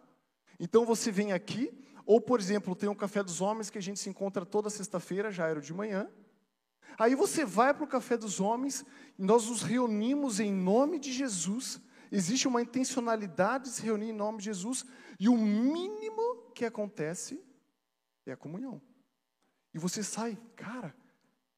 [0.60, 1.74] Então você vem aqui,
[2.06, 5.32] ou por exemplo, tem um café dos homens que a gente se encontra toda sexta-feira,
[5.32, 6.08] já era de manhã.
[7.00, 8.86] Aí você vai para o café dos homens,
[9.18, 11.82] nós nos reunimos em nome de Jesus.
[12.12, 14.86] Existe uma intencionalidade de se reunir em nome de Jesus,
[15.20, 17.44] e o mínimo que acontece
[18.24, 18.80] é a comunhão.
[19.74, 20.96] E você sai, cara,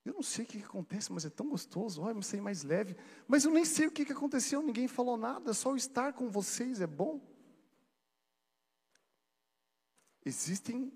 [0.03, 2.63] eu não sei o que, que acontece, mas é tão gostoso, olha, me sei mais
[2.63, 2.95] leve.
[3.27, 6.81] Mas eu nem sei o que, que aconteceu, ninguém falou nada, só estar com vocês
[6.81, 7.21] é bom.
[10.25, 10.91] Existem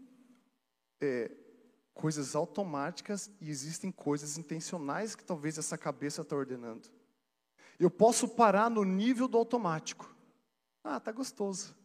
[1.00, 1.32] é,
[1.94, 6.90] coisas automáticas e existem coisas intencionais que talvez essa cabeça está ordenando.
[7.80, 10.16] Eu posso parar no nível do automático.
[10.84, 11.76] Ah, tá gostoso.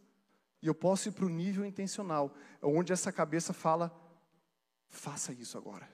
[0.62, 3.90] E eu posso ir para o nível intencional, onde essa cabeça fala:
[4.90, 5.88] faça isso agora.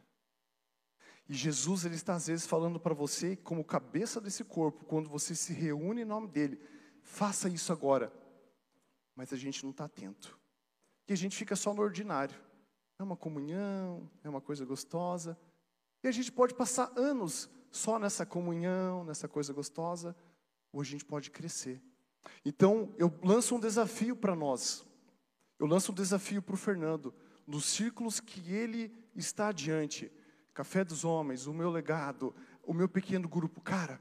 [1.29, 5.35] E Jesus ele está às vezes falando para você, como cabeça desse corpo, quando você
[5.35, 6.61] se reúne em nome dele,
[7.03, 8.13] faça isso agora.
[9.15, 10.39] Mas a gente não está atento.
[11.09, 12.37] E a gente fica só no ordinário.
[12.99, 15.39] É uma comunhão, é uma coisa gostosa.
[16.03, 20.17] E a gente pode passar anos só nessa comunhão, nessa coisa gostosa,
[20.73, 21.83] ou a gente pode crescer.
[22.45, 24.85] Então, eu lanço um desafio para nós.
[25.59, 27.15] Eu lanço um desafio para o Fernando,
[27.47, 30.11] nos círculos que ele está adiante.
[30.53, 33.61] Café dos Homens, o meu legado, o meu pequeno grupo.
[33.61, 34.01] Cara,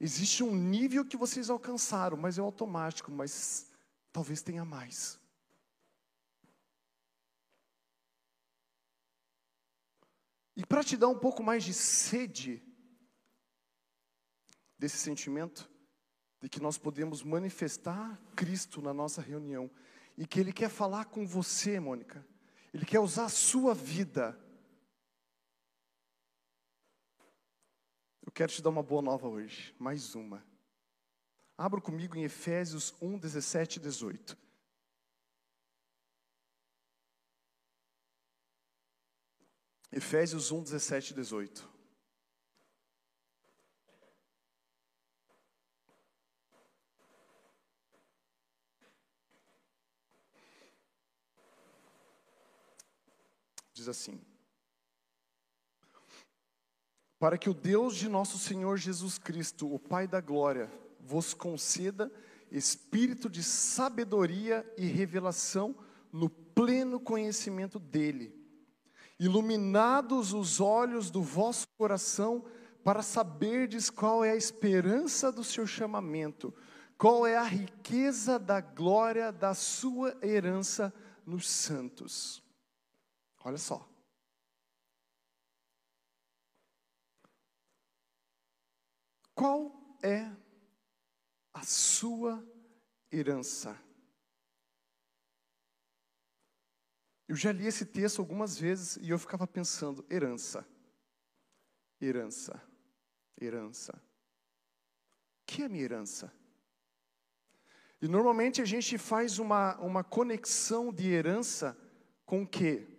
[0.00, 3.70] existe um nível que vocês alcançaram, mas é automático, mas
[4.12, 5.20] talvez tenha mais.
[10.56, 12.62] E para te dar um pouco mais de sede
[14.78, 15.70] desse sentimento,
[16.40, 19.70] de que nós podemos manifestar Cristo na nossa reunião,
[20.16, 22.26] e que Ele quer falar com você, Mônica,
[22.76, 24.38] Ele quer usar a sua vida.
[28.20, 30.46] Eu quero te dar uma boa nova hoje, mais uma.
[31.56, 34.38] Abra comigo em Efésios 1, 17 e 18.
[39.90, 41.75] Efésios 1, 17 e 18.
[53.76, 54.18] Diz assim:
[57.18, 62.10] Para que o Deus de nosso Senhor Jesus Cristo, o Pai da glória, vos conceda
[62.50, 65.76] espírito de sabedoria e revelação
[66.10, 68.34] no pleno conhecimento dEle
[69.18, 72.44] iluminados os olhos do vosso coração,
[72.84, 76.54] para saberdes qual é a esperança do seu chamamento,
[76.96, 80.94] qual é a riqueza da glória da sua herança
[81.26, 82.45] nos santos.
[83.46, 83.88] Olha só.
[89.36, 90.28] Qual é
[91.54, 92.44] a sua
[93.08, 93.80] herança?
[97.28, 100.66] Eu já li esse texto algumas vezes e eu ficava pensando: herança,
[102.00, 102.60] herança,
[103.40, 103.92] herança.
[103.92, 106.32] O que é minha herança?
[108.02, 111.78] E normalmente a gente faz uma, uma conexão de herança
[112.24, 112.95] com o quê?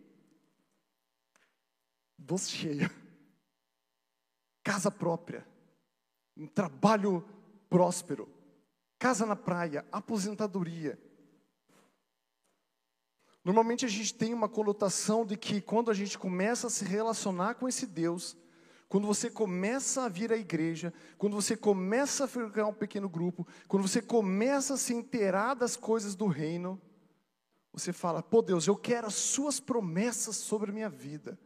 [2.18, 2.92] Doce cheia,
[4.64, 5.48] casa própria,
[6.36, 7.24] um trabalho
[7.70, 8.28] próspero,
[8.98, 11.00] casa na praia, aposentadoria.
[13.44, 17.56] Normalmente a gente tem uma conotação de que quando a gente começa a se relacionar
[17.56, 18.36] com esse Deus,
[18.90, 23.48] quando você começa a vir à igreja, quando você começa a ficar um pequeno grupo,
[23.68, 26.82] quando você começa a se inteirar das coisas do reino,
[27.72, 31.38] você fala: pô, Deus, eu quero as suas promessas sobre a minha vida.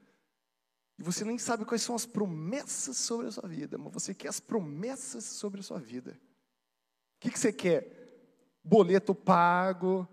[1.02, 4.28] E você nem sabe quais são as promessas sobre a sua vida, mas você quer
[4.28, 6.12] as promessas sobre a sua vida.
[6.12, 8.60] O que, que você quer?
[8.64, 10.08] Boleto pago,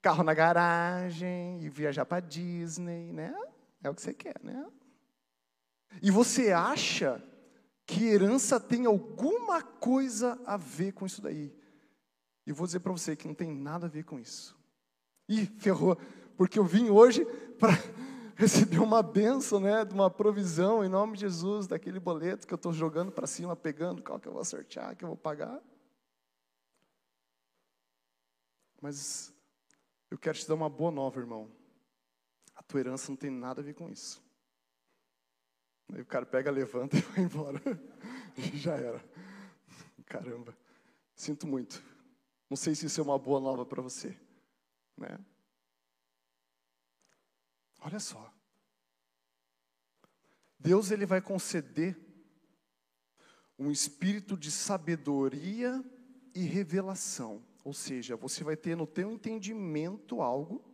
[0.00, 3.34] carro na garagem e viajar para Disney, né?
[3.82, 4.66] É o que você quer, né?
[6.00, 7.22] E você acha
[7.84, 11.54] que herança tem alguma coisa a ver com isso daí.
[12.46, 14.58] E vou dizer para você que não tem nada a ver com isso.
[15.28, 15.98] E ferrou,
[16.34, 17.26] porque eu vim hoje
[17.58, 17.74] para
[18.40, 22.56] receber uma benção, né, de uma provisão em nome de Jesus, daquele boleto que eu
[22.56, 25.60] estou jogando para cima, pegando, qual que eu vou sortear, que eu vou pagar.
[28.80, 29.30] Mas
[30.10, 31.50] eu quero te dar uma boa nova, irmão.
[32.56, 34.22] A tua herança não tem nada a ver com isso.
[35.92, 37.60] Aí o cara pega, levanta e vai embora.
[38.54, 39.04] Já era.
[40.06, 40.56] Caramba.
[41.14, 41.82] Sinto muito.
[42.48, 44.18] Não sei se isso é uma boa nova para você,
[44.96, 45.18] né?
[47.80, 48.32] Olha só.
[50.58, 51.98] Deus ele vai conceder
[53.58, 55.82] um espírito de sabedoria
[56.34, 57.42] e revelação.
[57.64, 60.64] Ou seja, você vai ter no teu entendimento algo,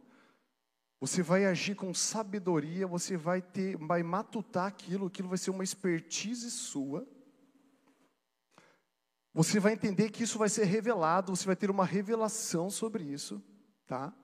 [1.01, 5.65] você vai agir com sabedoria, você vai ter, vai matutar aquilo, aquilo vai ser uma
[5.65, 7.07] expertise sua.
[9.35, 13.43] Você vai entender que isso vai ser revelado, você vai ter uma revelação sobre isso,
[13.87, 14.15] tá?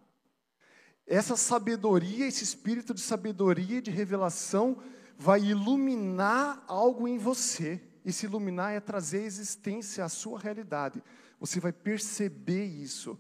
[1.07, 4.83] Essa sabedoria, esse espírito de sabedoria de revelação
[5.17, 7.81] vai iluminar algo em você.
[8.05, 11.03] E se iluminar é trazer existência à sua realidade.
[11.39, 13.19] Você vai perceber isso.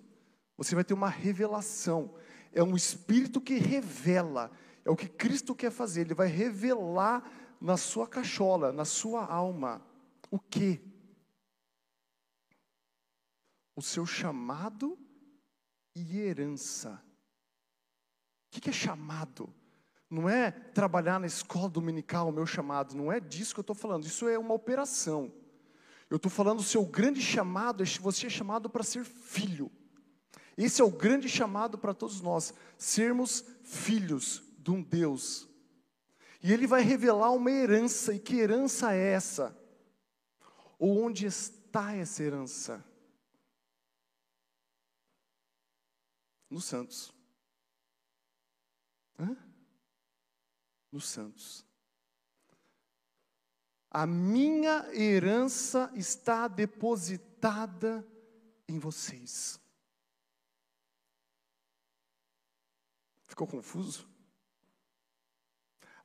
[0.57, 2.15] Você vai ter uma revelação.
[2.53, 4.51] É um espírito que revela.
[4.85, 6.03] É o que Cristo quer fazer.
[6.03, 9.85] Ele vai revelar na sua cachola, na sua alma.
[10.31, 10.81] O que?
[13.77, 14.99] O seu chamado
[15.95, 17.03] e herança.
[18.55, 19.53] O que é chamado?
[20.11, 23.75] Não é trabalhar na escola dominical, o meu chamado, não é disso que eu estou
[23.75, 25.33] falando, isso é uma operação.
[26.11, 29.73] Eu estou falando o seu grande chamado, é você é chamado para ser filho.
[30.55, 35.49] Esse é o grande chamado para todos nós, sermos filhos de um Deus.
[36.43, 39.59] E Ele vai revelar uma herança, e que herança é essa?
[40.79, 42.85] Ou onde está essa herança?
[46.51, 47.22] Nos santos.
[49.19, 49.53] Hã?
[50.93, 51.65] nos santos.
[53.91, 58.07] A minha herança está depositada
[58.69, 59.59] em vocês.
[63.27, 64.09] Ficou confuso?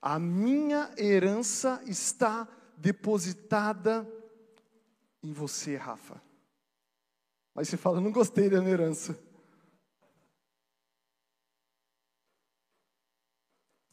[0.02, 4.08] A minha herança está depositada
[5.22, 6.22] em você, Rafa.
[7.54, 9.18] Mas você fala, não gostei da minha herança.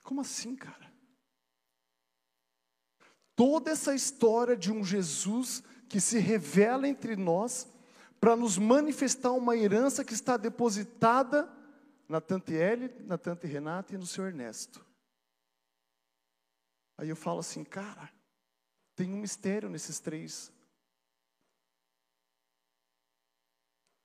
[0.05, 0.93] Como assim, cara?
[3.35, 7.67] Toda essa história de um Jesus que se revela entre nós
[8.21, 11.51] para nos manifestar uma herança que está depositada
[12.09, 14.85] na Tante Eli, na Tante Renata e no seu Ernesto.
[16.97, 18.13] Aí eu falo assim, cara,
[18.95, 20.53] tem um mistério nesses três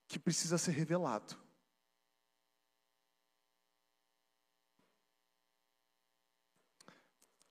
[0.07, 1.37] que precisa ser revelado.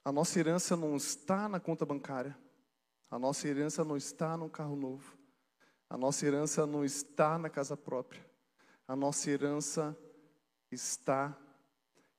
[0.09, 2.35] A nossa herança não está na conta bancária.
[3.11, 5.15] A nossa herança não está no carro novo.
[5.87, 8.27] A nossa herança não está na casa própria.
[8.87, 9.95] A nossa herança
[10.71, 11.39] está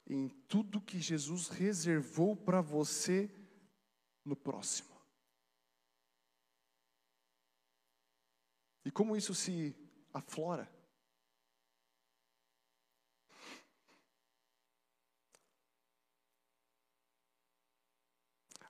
[0.07, 3.29] em tudo que Jesus reservou para você
[4.25, 4.95] no próximo.
[8.85, 9.75] E como isso se
[10.15, 10.71] aflora?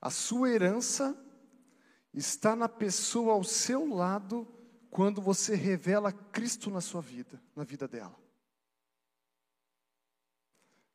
[0.00, 1.16] A sua herança
[2.14, 4.46] está na pessoa ao seu lado
[4.90, 8.16] quando você revela Cristo na sua vida, na vida dela.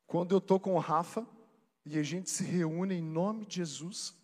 [0.06, 1.26] Quando eu estou com o Rafa
[1.84, 4.14] e a gente se reúne em nome de Jesus,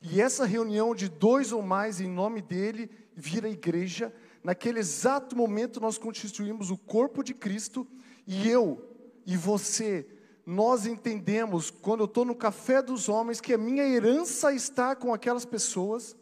[0.00, 4.14] e essa reunião de dois ou mais em nome dele vira igreja,
[4.44, 7.86] naquele exato momento nós constituímos o corpo de Cristo,
[8.26, 8.94] e eu
[9.26, 10.06] e você
[10.50, 15.12] nós entendemos, quando eu estou no café dos homens, que a minha herança está com
[15.12, 16.16] aquelas pessoas,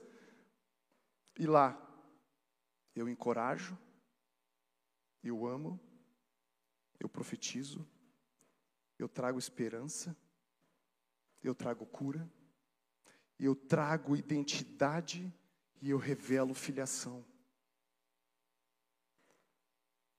[1.38, 1.80] e lá
[2.92, 3.78] eu encorajo,
[5.22, 5.78] eu amo,
[6.98, 7.86] eu profetizo,
[8.98, 10.16] eu trago esperança,
[11.40, 12.28] eu trago cura,
[13.38, 15.32] eu trago identidade
[15.80, 17.24] e eu revelo filiação.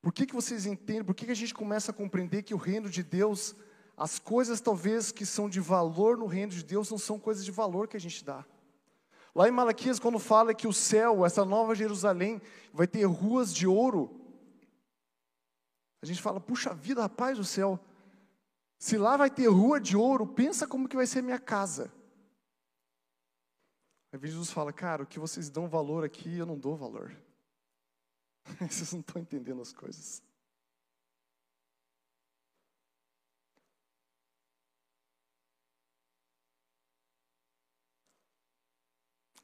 [0.02, 1.04] Por que, que vocês entendem?
[1.04, 3.54] Por que, que a gente começa a compreender que o reino de Deus
[3.98, 7.50] as coisas talvez que são de valor no reino de Deus não são coisas de
[7.50, 8.46] valor que a gente dá.
[9.34, 12.40] Lá em Malaquias, quando fala que o céu, essa nova Jerusalém,
[12.72, 14.22] vai ter ruas de ouro,
[16.02, 17.80] a gente fala, puxa vida, rapaz do céu,
[18.78, 21.92] se lá vai ter rua de ouro, pensa como que vai ser minha casa.
[24.14, 27.12] Aí Jesus fala, cara, o que vocês dão valor aqui, eu não dou valor.
[28.70, 30.24] Vocês não estão entendendo as coisas.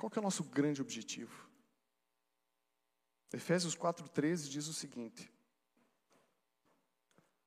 [0.03, 1.49] Qual que é o nosso grande objetivo?
[3.31, 5.31] Efésios 4,13 diz o seguinte: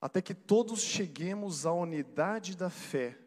[0.00, 3.20] até que todos cheguemos à unidade da fé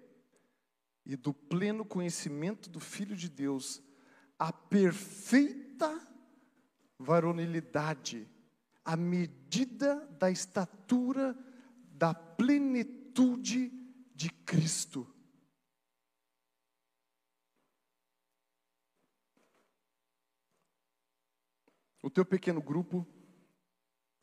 [1.05, 3.83] e do pleno conhecimento do Filho de Deus,
[4.39, 6.01] a perfeita
[6.97, 8.27] varonilidade,
[8.83, 11.37] a medida da estatura
[11.91, 13.69] da plenitude
[14.15, 15.07] de Cristo.
[22.01, 23.05] O teu pequeno grupo,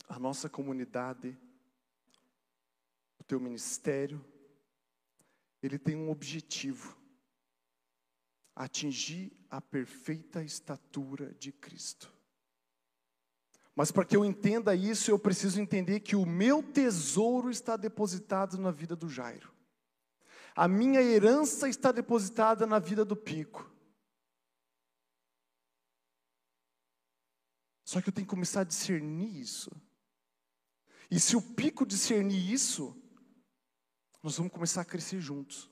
[0.09, 1.37] a nossa comunidade,
[3.19, 4.25] o teu ministério,
[5.63, 6.97] ele tem um objetivo:
[8.55, 12.13] atingir a perfeita estatura de Cristo.
[13.75, 18.57] Mas para que eu entenda isso, eu preciso entender que o meu tesouro está depositado
[18.57, 19.53] na vida do Jairo.
[20.55, 23.71] A minha herança está depositada na vida do Pico.
[27.87, 29.71] Só que eu tenho que começar a discernir isso.
[31.09, 33.01] E se o Pico discernir isso,
[34.21, 35.71] nós vamos começar a crescer juntos.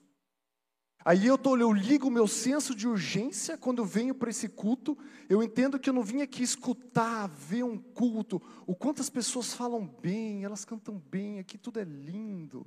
[1.05, 4.49] Aí eu, tô, eu ligo o meu senso de urgência quando eu venho para esse
[4.49, 4.97] culto.
[5.29, 8.41] Eu entendo que eu não vim aqui escutar, ver um culto.
[8.65, 12.65] O quanto as pessoas falam bem, elas cantam bem, aqui tudo é lindo.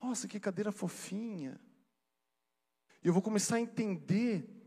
[0.00, 1.60] Nossa, que cadeira fofinha.
[3.02, 4.57] Eu vou começar a entender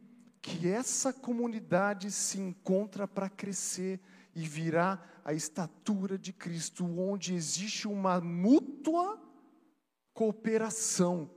[0.42, 4.00] que essa comunidade se encontra para crescer
[4.34, 9.22] e virar a estatura de Cristo, onde existe uma mútua
[10.14, 11.30] cooperação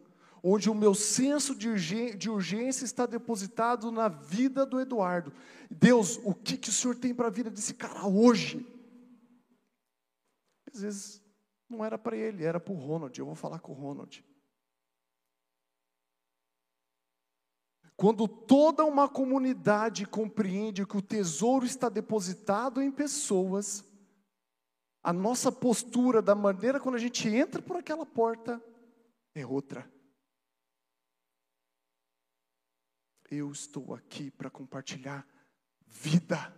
[0.47, 5.33] onde o meu senso de urgência está depositado na vida do Eduardo.
[5.71, 8.67] Deus, o que, que o Senhor tem para a vida desse cara hoje?
[10.71, 11.23] Às vezes
[11.67, 13.19] não era para ele, era para o Ronald.
[13.19, 14.23] Eu vou falar com o Ronald.
[17.97, 23.85] Quando toda uma comunidade compreende que o tesouro está depositado em pessoas,
[25.03, 28.61] a nossa postura, da maneira quando a gente entra por aquela porta,
[29.35, 29.89] é outra.
[33.31, 35.27] Eu estou aqui para compartilhar
[35.87, 36.53] vida.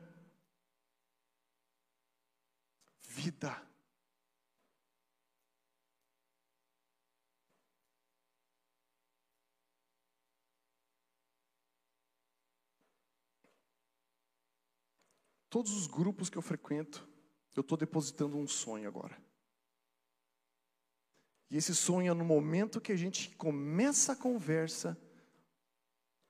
[3.03, 3.76] Vida.
[15.57, 17.09] Todos os grupos que eu frequento,
[17.55, 19.19] eu estou depositando um sonho agora.
[21.51, 25.01] E esse sonho é no momento que a gente começa a conversa,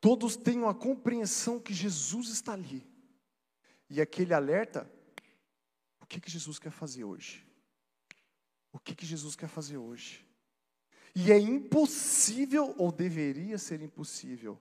[0.01, 2.89] todos tenham a compreensão que Jesus está ali.
[3.91, 4.89] E aquele alerta,
[6.01, 7.45] o que, que Jesus quer fazer hoje?
[8.73, 10.25] O que, que Jesus quer fazer hoje?
[11.17, 14.57] E é impossível, ou deveria ser impossível,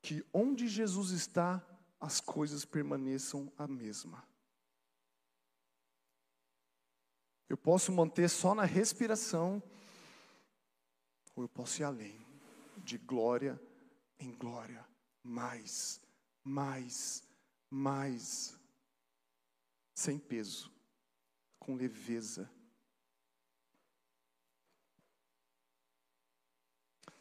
[0.00, 1.60] que onde Jesus está,
[2.00, 4.26] as coisas permaneçam a mesma.
[7.48, 9.62] Eu posso manter só na respiração,
[11.36, 12.24] ou eu posso ir além
[12.78, 13.60] de glória
[14.18, 14.86] em glória,
[15.22, 16.00] mais,
[16.42, 17.22] mais,
[17.70, 18.58] mais,
[19.94, 20.72] sem peso,
[21.58, 22.50] com leveza.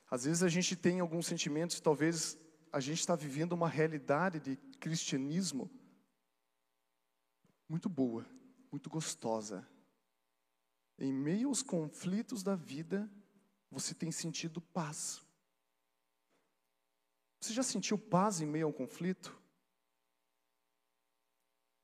[0.09, 2.38] Às vezes a gente tem alguns sentimentos, talvez
[2.74, 5.69] a gente está vivendo uma realidade de cristianismo
[7.69, 8.26] muito boa,
[8.71, 9.65] muito gostosa.
[10.97, 13.07] Em meio aos conflitos da vida,
[13.69, 15.21] você tem sentido paz.
[17.39, 19.39] Você já sentiu paz em meio a um conflito?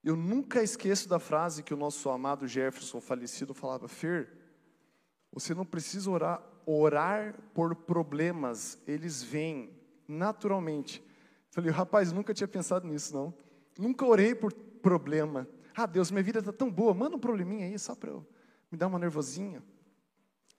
[0.03, 4.35] Eu nunca esqueço da frase que o nosso amado Jefferson falecido falava: Fer,
[5.31, 9.78] você não precisa orar, orar por problemas, eles vêm
[10.10, 11.03] naturalmente.
[11.51, 13.34] Falei, rapaz, nunca tinha pensado nisso, não.
[13.78, 15.47] Nunca orei por problema.
[15.76, 18.28] Ah, Deus, minha vida está tão boa, manda um probleminha aí só para eu
[18.72, 19.64] me dar uma nervosinha.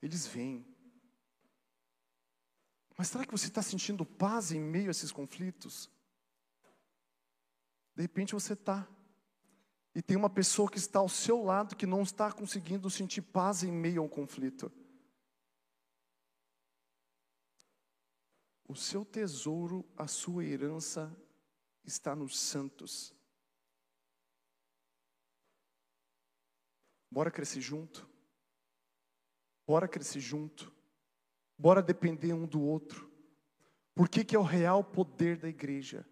[0.02, 0.66] Eles vêm.
[2.96, 5.90] Mas será que você está sentindo paz em meio a esses conflitos?
[7.94, 8.86] De repente você está.
[9.94, 13.62] E tem uma pessoa que está ao seu lado que não está conseguindo sentir paz
[13.62, 14.70] em meio a um conflito.
[18.70, 21.12] O seu tesouro, a sua herança
[21.84, 23.12] está nos santos.
[27.10, 28.08] Bora crescer junto.
[29.66, 30.72] Bora crescer junto.
[31.58, 33.10] Bora depender um do outro.
[33.92, 36.06] Por que, que é o real poder da igreja?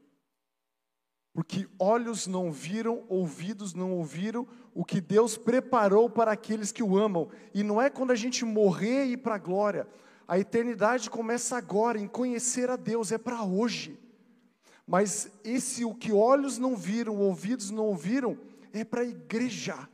[1.33, 6.99] Porque olhos não viram, ouvidos não ouviram o que Deus preparou para aqueles que o
[6.99, 7.31] amam.
[7.55, 9.87] E não é quando a gente morrer e ir para a glória.
[10.29, 13.99] A eternidade começa agora, em conhecer a Deus, é para hoje.
[14.87, 18.39] Mas esse o que olhos não viram, ouvidos não ouviram,
[18.71, 19.89] é para a igreja.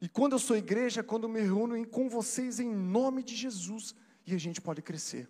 [0.00, 3.36] E quando eu sou igreja, é quando eu me reúno com vocês em nome de
[3.36, 3.94] Jesus
[4.26, 5.28] e a gente pode crescer.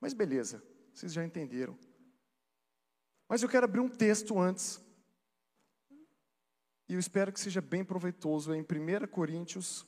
[0.00, 0.60] Mas beleza,
[0.92, 1.78] vocês já entenderam.
[3.28, 4.82] Mas eu quero abrir um texto antes.
[6.88, 9.86] E eu espero que seja bem proveitoso em 1 Coríntios.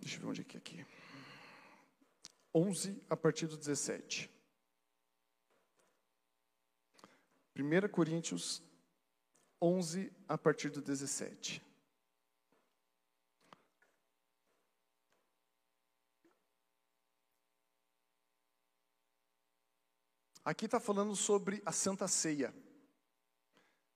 [0.00, 0.86] Deixa eu ver onde é que é aqui.
[2.54, 4.30] 11 a partir do 17.
[7.56, 8.62] 1 Coríntios
[9.62, 11.62] 11 a partir do 17.
[20.42, 22.54] Aqui está falando sobre a Santa Ceia.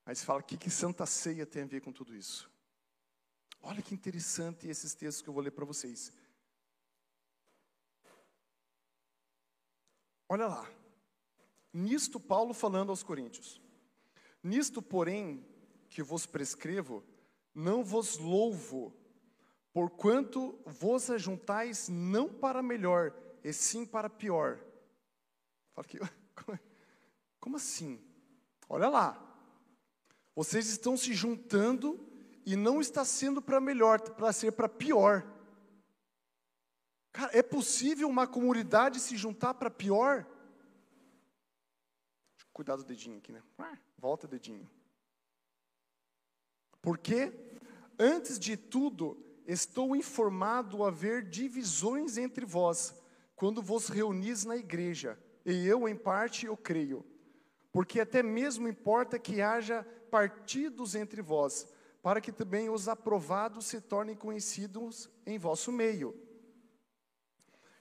[0.06, 2.53] Você fala, o que, que Santa Ceia tem a ver com tudo isso?
[3.66, 6.12] Olha que interessante esses textos que eu vou ler para vocês.
[10.28, 10.70] Olha lá.
[11.72, 13.62] Nisto, Paulo falando aos Coríntios.
[14.42, 15.42] Nisto, porém,
[15.88, 17.02] que vos prescrevo,
[17.54, 18.94] não vos louvo,
[19.72, 24.60] porquanto vos ajuntais não para melhor, e sim para pior.
[25.72, 25.98] Fala que
[27.40, 27.98] Como assim?
[28.68, 29.20] Olha lá.
[30.36, 32.13] Vocês estão se juntando
[32.44, 35.26] e não está sendo para melhor, para ser para pior.
[37.12, 40.26] Cara, é possível uma comunidade se juntar para pior?
[42.52, 43.42] Cuidado do dedinho aqui, né?
[43.98, 44.68] Volta o dedinho.
[46.80, 47.32] Porque,
[47.98, 49.16] antes de tudo,
[49.46, 52.94] estou informado haver divisões entre vós,
[53.34, 57.04] quando vos reunis na igreja e eu, em parte, eu creio.
[57.70, 61.68] Porque até mesmo importa que haja partidos entre vós,
[62.04, 66.14] para que também os aprovados se tornem conhecidos em vosso meio.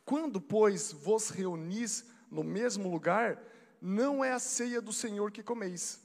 [0.06, 3.44] Quando, pois, vos reunis no mesmo lugar,
[3.82, 6.00] não é a ceia do Senhor que comeis.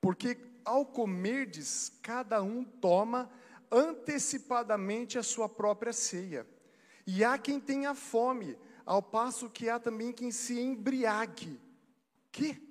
[0.00, 3.28] Porque ao comerdes, cada um toma
[3.68, 6.46] antecipadamente a sua própria ceia.
[7.04, 11.60] E há quem tenha fome, ao passo que há também quem se embriague.
[12.30, 12.62] Que?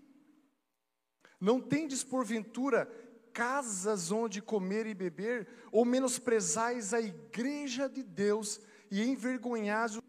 [1.38, 3.03] Não tendes porventura
[3.34, 8.62] casas onde comer e beber, ou menosprezais a igreja de Deus
[8.92, 10.04] e envergonhais o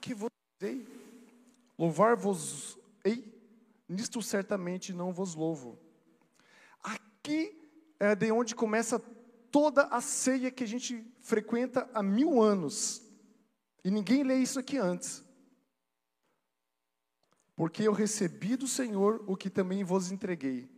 [0.00, 0.30] que vos
[0.60, 0.86] dei?
[1.78, 3.34] Louvar-vos, ei,
[3.88, 5.78] nisto certamente não vos louvo.
[6.82, 7.58] Aqui
[7.98, 8.98] é de onde começa
[9.50, 13.02] toda a ceia que a gente frequenta há mil anos.
[13.82, 15.24] E ninguém lê isso aqui antes.
[17.54, 20.75] Porque eu recebi do Senhor o que também vos entreguei.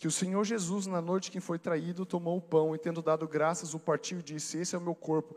[0.00, 3.28] Que o Senhor Jesus, na noite que foi traído, tomou o pão e, tendo dado
[3.28, 5.36] graças, o partiu e disse: Esse é o meu corpo.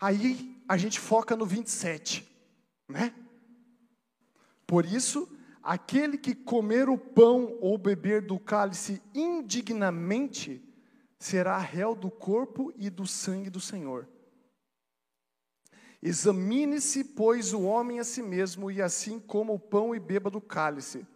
[0.00, 2.28] Aí a gente foca no 27,
[2.88, 3.14] né?
[4.66, 5.28] Por isso,
[5.62, 10.60] aquele que comer o pão ou beber do cálice indignamente,
[11.16, 14.08] será réu do corpo e do sangue do Senhor.
[16.06, 20.38] Examine-se, pois, o homem a si mesmo, e assim coma o pão e beba do
[20.38, 21.06] cálice.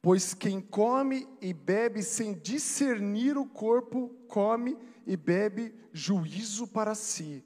[0.00, 7.44] Pois quem come e bebe sem discernir o corpo, come e bebe juízo para si.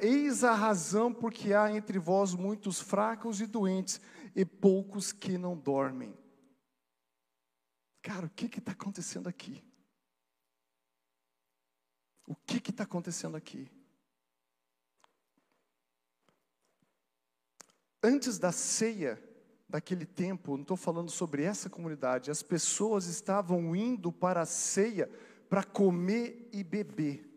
[0.00, 4.00] Eis a razão porque há entre vós muitos fracos e doentes,
[4.36, 6.16] e poucos que não dormem.
[8.02, 9.64] Cara, o que está acontecendo aqui?
[12.24, 13.68] O que está acontecendo aqui?
[18.06, 19.20] Antes da ceia
[19.68, 25.10] daquele tempo, não estou falando sobre essa comunidade, as pessoas estavam indo para a ceia
[25.48, 27.28] para comer e beber.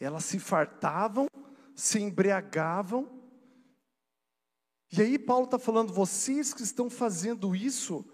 [0.00, 1.28] Elas se fartavam,
[1.76, 3.08] se embriagavam.
[4.90, 8.04] E aí Paulo está falando, vocês que estão fazendo isso,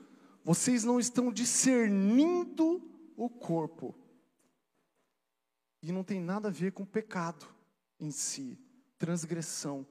[0.45, 2.87] vocês não estão discernindo
[3.17, 3.95] o corpo.
[5.83, 7.47] E não tem nada a ver com pecado
[7.99, 8.59] em si,
[8.99, 9.87] transgressão,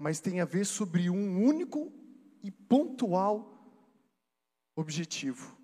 [0.00, 1.92] mas tem a ver sobre um único
[2.42, 3.70] e pontual
[4.74, 5.54] objetivo: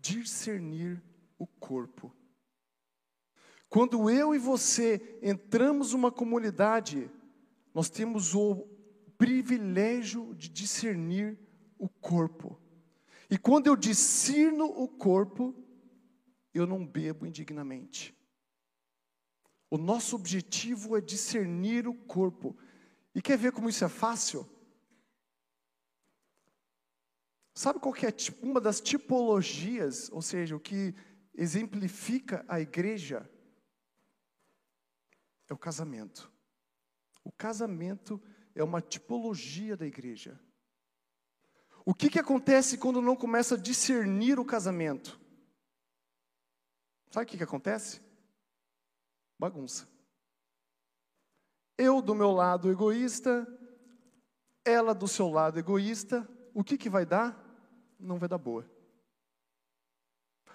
[0.00, 1.02] discernir
[1.38, 2.10] o corpo.
[3.68, 7.10] Quando eu e você entramos numa comunidade,
[7.74, 8.66] nós temos o
[9.18, 11.38] privilégio de discernir
[11.78, 12.58] o corpo.
[13.28, 15.54] E quando eu discerno o corpo,
[16.54, 18.16] eu não bebo indignamente.
[19.70, 22.56] O nosso objetivo é discernir o corpo.
[23.18, 24.48] E quer ver como isso é fácil?
[27.52, 30.94] Sabe qual que é uma das tipologias, ou seja, o que
[31.34, 33.28] exemplifica a igreja?
[35.48, 36.30] É o casamento.
[37.24, 38.22] O casamento
[38.54, 40.40] é uma tipologia da igreja.
[41.84, 45.20] O que, que acontece quando não começa a discernir o casamento?
[47.10, 48.00] Sabe o que, que acontece?
[49.36, 49.97] Bagunça.
[51.78, 53.46] Eu do meu lado egoísta,
[54.64, 57.40] ela do seu lado egoísta, o que, que vai dar?
[57.98, 58.68] Não vai dar boa.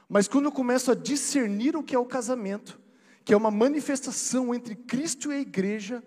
[0.09, 2.80] Mas quando eu começo a discernir o que é o casamento,
[3.24, 6.03] que é uma manifestação entre Cristo e a igreja,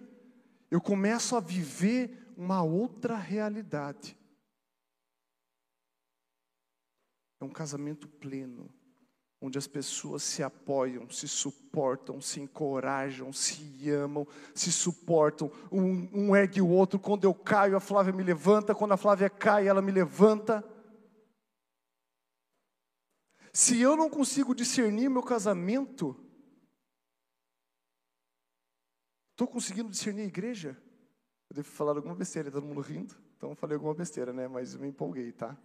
[0.71, 4.17] eu começo a viver uma outra realidade.
[7.41, 8.71] É um casamento pleno,
[9.47, 16.37] onde as pessoas se apoiam, se suportam, se encorajam, se amam, se suportam, um, um
[16.37, 16.99] ergue o outro.
[16.99, 20.65] Quando eu caio, a Flávia me levanta, quando a Flávia cai, ela me levanta.
[23.53, 26.17] Se eu não consigo discernir meu casamento,
[29.31, 30.77] estou conseguindo discernir a igreja?
[31.49, 34.49] Eu devo falar alguma besteira, todo mundo rindo, então eu falei alguma besteira, né?
[34.49, 35.57] Mas me empolguei, tá?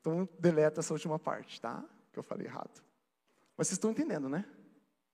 [0.00, 1.84] Então deleta essa última parte, tá?
[2.12, 2.85] Que eu falei errado.
[3.56, 4.44] Mas vocês estão entendendo, né?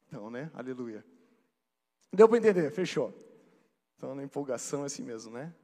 [0.09, 0.51] Então, né?
[0.53, 1.05] Aleluia.
[2.13, 2.71] Deu para entender?
[2.71, 3.15] Fechou.
[3.97, 5.55] Então, na empolgação é assim mesmo, né?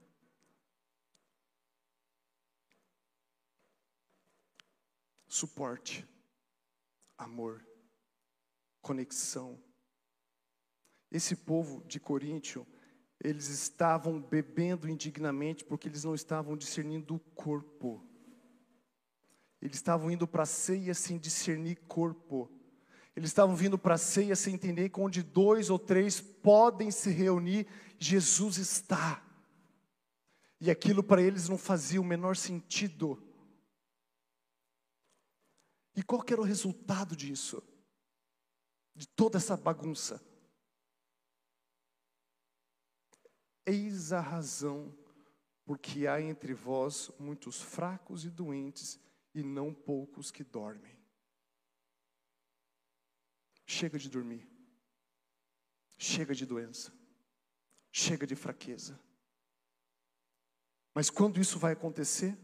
[5.26, 6.08] Suporte,
[7.16, 7.64] amor,
[8.80, 9.62] conexão.
[11.10, 12.66] Esse povo de Coríntio,
[13.20, 18.06] eles estavam bebendo indignamente porque eles não estavam discernindo o corpo.
[19.60, 22.50] Eles estavam indo para a ceia sem discernir corpo.
[23.18, 27.10] Eles estavam vindo para a ceia sem entender que onde dois ou três podem se
[27.10, 27.66] reunir,
[27.98, 29.20] Jesus está.
[30.60, 33.20] E aquilo para eles não fazia o menor sentido.
[35.96, 37.60] E qual que era o resultado disso?
[38.94, 40.22] De toda essa bagunça?
[43.66, 44.96] Eis a razão
[45.64, 49.00] porque há entre vós muitos fracos e doentes,
[49.34, 50.97] e não poucos que dormem.
[53.70, 54.48] Chega de dormir.
[55.98, 56.90] Chega de doença.
[57.92, 58.98] Chega de fraqueza.
[60.94, 62.34] Mas quando isso vai acontecer?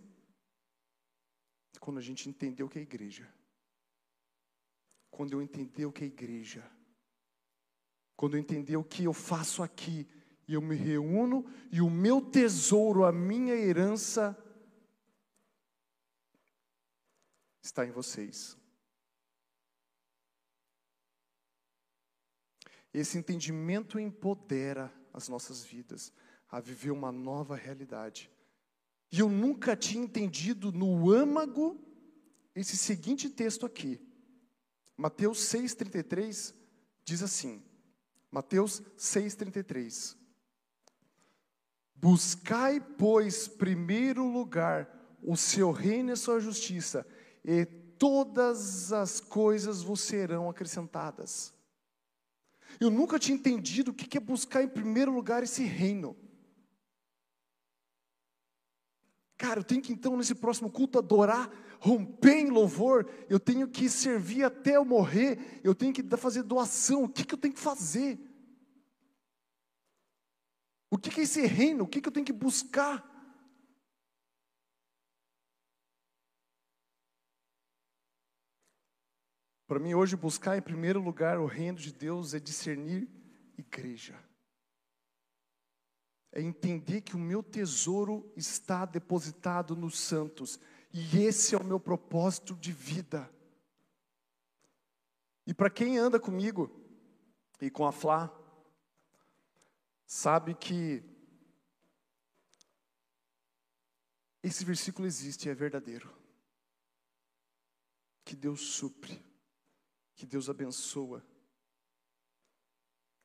[1.81, 3.27] Quando a gente entender o que é igreja.
[5.11, 6.71] Quando eu entender o que é igreja.
[8.15, 10.07] Quando eu entender o que eu faço aqui
[10.47, 14.37] e eu me reúno e o meu tesouro, a minha herança
[17.63, 18.63] está em vocês.
[22.95, 26.13] Esse entendimento empodera as nossas vidas
[26.49, 28.31] a viver uma nova realidade.
[29.11, 31.77] E eu nunca tinha entendido no âmago
[32.55, 34.01] esse seguinte texto aqui.
[34.97, 36.55] Mateus 6,33
[37.05, 37.61] diz assim:
[38.31, 40.17] Mateus 6,33.
[41.97, 44.89] Buscai, pois, primeiro lugar
[45.23, 47.07] o seu reino e a sua justiça,
[47.43, 51.54] e todas as coisas vos serão acrescentadas.
[52.81, 56.17] Eu nunca tinha entendido o que é buscar em primeiro lugar esse reino.
[59.37, 63.89] Cara, eu tenho que então nesse próximo culto adorar, romper em louvor, eu tenho que
[63.89, 67.61] servir até eu morrer, eu tenho que fazer doação, o que, que eu tenho que
[67.61, 68.19] fazer?
[70.91, 71.85] O que, que é esse reino?
[71.85, 73.14] O que, que eu tenho que buscar?
[79.75, 83.09] Para mim, hoje, buscar em primeiro lugar o reino de Deus é discernir
[83.59, 84.17] igreja.
[86.31, 90.61] É entender que o meu tesouro está depositado nos santos,
[90.93, 93.29] e esse é o meu propósito de vida.
[95.45, 96.71] E para quem anda comigo
[97.61, 98.33] e com a Flá,
[100.07, 101.03] sabe que
[104.41, 106.17] esse versículo existe e é verdadeiro.
[108.25, 109.34] Que Deus supre
[110.15, 111.25] que Deus abençoa,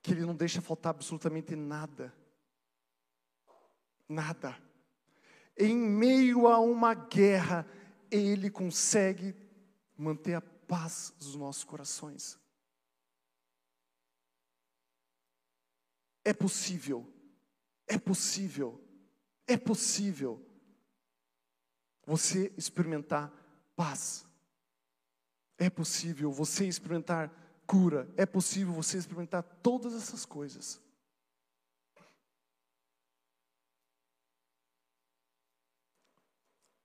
[0.02, 2.14] que Ele não deixa faltar absolutamente nada,
[4.08, 4.58] nada.
[5.58, 7.68] Em meio a uma guerra,
[8.10, 9.36] Ele consegue
[9.98, 12.40] manter a paz dos nossos corações.
[16.24, 17.12] É possível,
[17.88, 18.80] é possível,
[19.48, 20.46] é possível
[22.06, 23.32] você experimentar
[23.76, 24.29] paz.
[25.60, 27.30] É possível você experimentar
[27.68, 30.82] cura, é possível você experimentar todas essas coisas.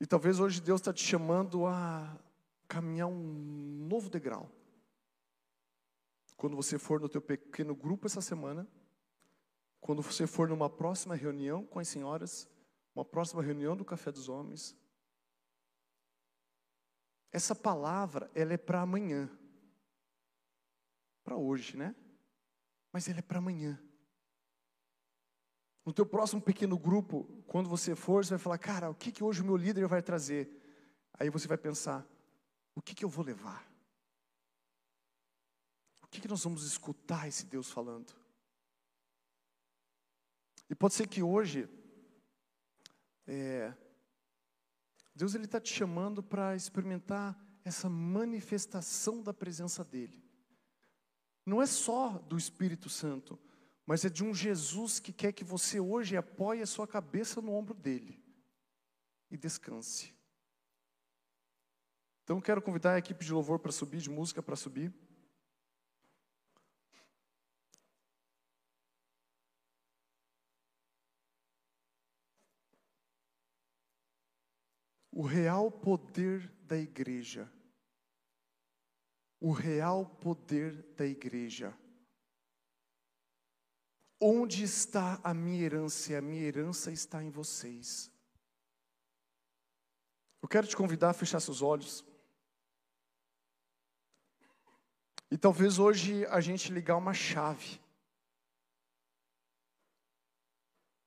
[0.01, 2.19] E talvez hoje Deus está te chamando a
[2.69, 4.51] caminhar um novo degrau.
[6.37, 8.69] Quando você for no teu pequeno grupo essa semana,
[9.81, 12.47] quando você for numa próxima reunião com as senhoras,
[12.95, 14.77] uma próxima reunião do Café dos Homens,
[17.35, 19.29] essa palavra, ela é para amanhã.
[21.25, 21.93] Para hoje, né?
[22.93, 23.77] Mas ela é para amanhã.
[25.85, 29.25] No teu próximo pequeno grupo, quando você for, você vai falar, cara, o que, que
[29.25, 30.49] hoje o meu líder vai trazer?
[31.15, 32.07] Aí você vai pensar,
[32.73, 33.69] o que, que eu vou levar?
[36.05, 38.15] O que, que nós vamos escutar esse Deus falando?
[40.71, 41.69] E pode ser que hoje,
[43.27, 43.75] é,
[45.15, 50.23] Deus ele está te chamando para experimentar essa manifestação da presença dele.
[51.47, 53.39] Não é só do Espírito Santo,
[53.87, 57.53] mas é de um Jesus que quer que você hoje apoie a sua cabeça no
[57.53, 58.23] ombro dele
[59.31, 60.15] e descanse.
[62.23, 64.93] Então quero convidar a equipe de louvor para subir, de música para subir.
[75.15, 77.49] O real poder da igreja.
[79.41, 81.73] O real poder da igreja.
[84.21, 86.19] Onde está a minha herança?
[86.19, 88.11] A minha herança está em vocês.
[90.43, 92.05] Eu quero te convidar a fechar seus olhos.
[95.31, 97.81] E talvez hoje a gente ligar uma chave.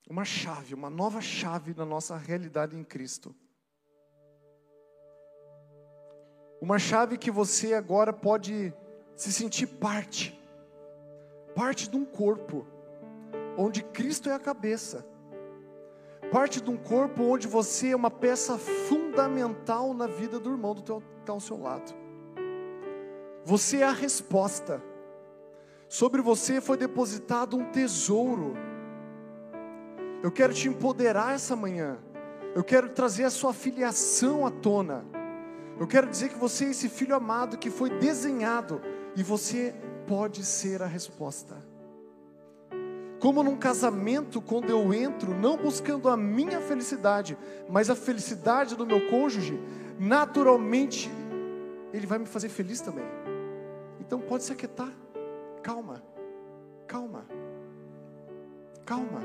[0.09, 3.35] Uma chave, uma nova chave na nossa realidade em Cristo.
[6.59, 8.73] Uma chave que você agora pode
[9.15, 10.39] se sentir parte,
[11.55, 12.65] parte de um corpo,
[13.57, 15.05] onde Cristo é a cabeça,
[16.31, 20.81] parte de um corpo onde você é uma peça fundamental na vida do irmão do
[20.81, 21.93] teu, que está ao seu lado.
[23.43, 24.83] Você é a resposta.
[25.87, 28.55] Sobre você foi depositado um tesouro.
[30.21, 31.97] Eu quero te empoderar essa manhã.
[32.53, 35.05] Eu quero trazer a sua filiação à tona.
[35.79, 38.81] Eu quero dizer que você é esse filho amado que foi desenhado
[39.15, 39.75] e você
[40.07, 41.55] pode ser a resposta.
[43.19, 48.85] Como num casamento, quando eu entro, não buscando a minha felicidade, mas a felicidade do
[48.85, 49.59] meu cônjuge,
[49.99, 51.09] naturalmente
[51.91, 53.05] ele vai me fazer feliz também.
[53.99, 54.91] Então pode se aquietar.
[55.63, 56.03] Calma,
[56.87, 57.25] calma,
[58.85, 59.21] calma.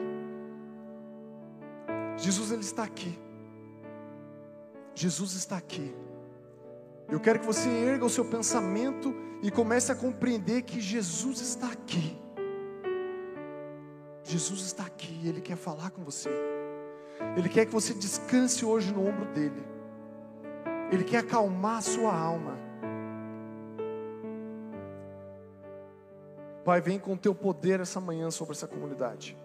[2.17, 3.19] Jesus ele está aqui.
[4.95, 5.95] Jesus está aqui.
[7.13, 11.71] Eu quero que você erga o seu pensamento e comece a compreender que Jesus está
[11.71, 12.19] aqui.
[14.25, 16.31] Jesus está aqui, Ele quer falar com você.
[17.37, 19.63] Ele quer que você descanse hoje no ombro dEle.
[20.91, 22.59] Ele quer acalmar a sua alma.
[26.65, 29.37] Pai, vem com o teu poder essa manhã sobre essa comunidade.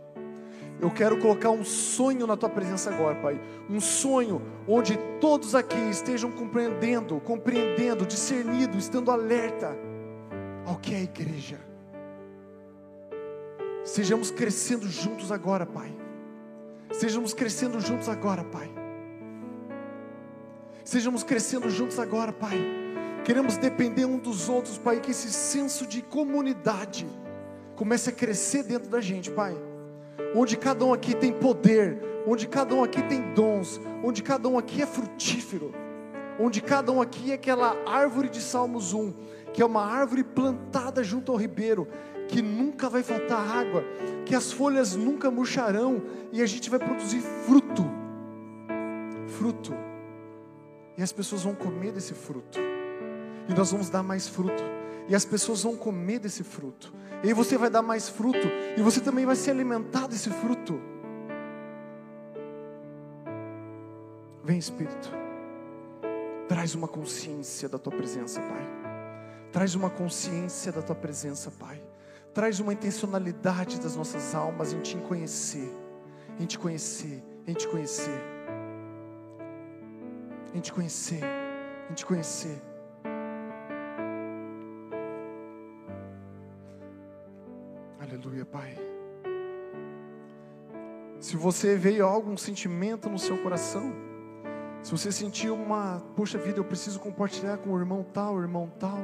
[0.80, 3.42] Eu quero colocar um sonho na tua presença agora, Pai.
[3.68, 9.76] Um sonho onde todos aqui estejam compreendendo, compreendendo, discernido, estando alerta
[10.66, 11.60] ao que é a igreja.
[13.84, 15.92] Sejamos crescendo juntos agora, Pai.
[16.92, 18.70] Sejamos crescendo juntos agora, Pai.
[20.84, 22.60] Sejamos crescendo juntos agora, Pai.
[23.26, 27.08] Queremos depender um dos outros, Pai, que esse senso de comunidade
[27.76, 29.66] comece a crescer dentro da gente, Pai
[30.36, 34.57] onde cada um aqui tem poder, onde cada um aqui tem dons, onde cada um
[34.57, 35.74] aqui é frutífero,
[36.39, 39.13] onde cada um aqui é aquela árvore de Salmos 1,
[39.53, 41.88] que é uma árvore plantada junto ao ribeiro,
[42.28, 43.84] que nunca vai faltar água,
[44.26, 46.01] que as folhas nunca murcharão
[46.32, 47.86] e a gente vai produzir fruto.
[49.28, 49.74] Fruto.
[50.97, 52.59] E as pessoas vão comer desse fruto.
[53.48, 54.64] E nós vamos dar mais fruto.
[55.08, 56.93] E as pessoas vão comer desse fruto.
[57.24, 58.48] E você vai dar mais fruto.
[58.78, 60.80] E você também vai se alimentar desse fruto.
[64.43, 65.12] Vem, Espírito.
[66.48, 68.68] Traz uma consciência da tua presença, Pai.
[69.52, 71.82] Traz uma consciência da tua presença, Pai.
[72.34, 75.70] Traz uma intencionalidade das nossas almas em te conhecer,
[76.39, 78.22] em te conhecer, em te conhecer,
[80.54, 81.24] em te conhecer,
[81.89, 82.66] em te conhecer.
[88.52, 88.78] Pai.
[91.20, 93.93] Se você veio algum sentimento no seu coração,
[94.82, 98.72] se você sentiu uma, puxa vida, eu preciso compartilhar com o irmão tal, o irmão
[98.80, 99.00] tal,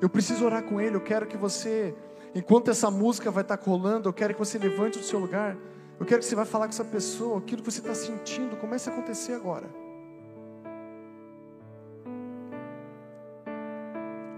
[0.00, 1.94] eu preciso orar com ele, eu quero que você,
[2.34, 5.56] enquanto essa música vai estar colando, eu quero que você levante do seu lugar,
[5.98, 8.88] eu quero que você vá falar com essa pessoa, aquilo que você está sentindo, comece
[8.88, 9.83] a acontecer agora.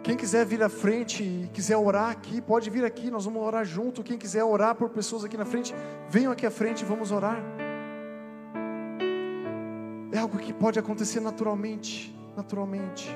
[0.07, 3.65] Quem quiser vir à frente e quiser orar aqui, pode vir aqui, nós vamos orar
[3.65, 4.05] junto.
[4.05, 5.75] Quem quiser orar por pessoas aqui na frente,
[6.09, 7.43] venham aqui à frente e vamos orar.
[10.13, 13.11] É algo que pode acontecer naturalmente, naturalmente.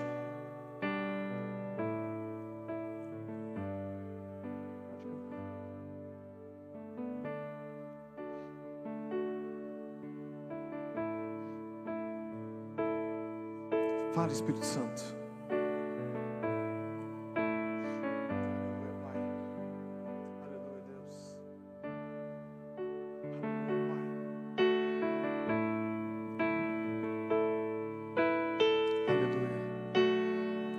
[14.12, 15.19] Fala, Espírito Santo.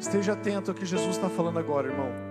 [0.02, 2.31] Esteja atento ao que Jesus está falando agora, irmão.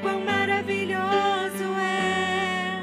[0.00, 2.82] Quão maravilhoso é,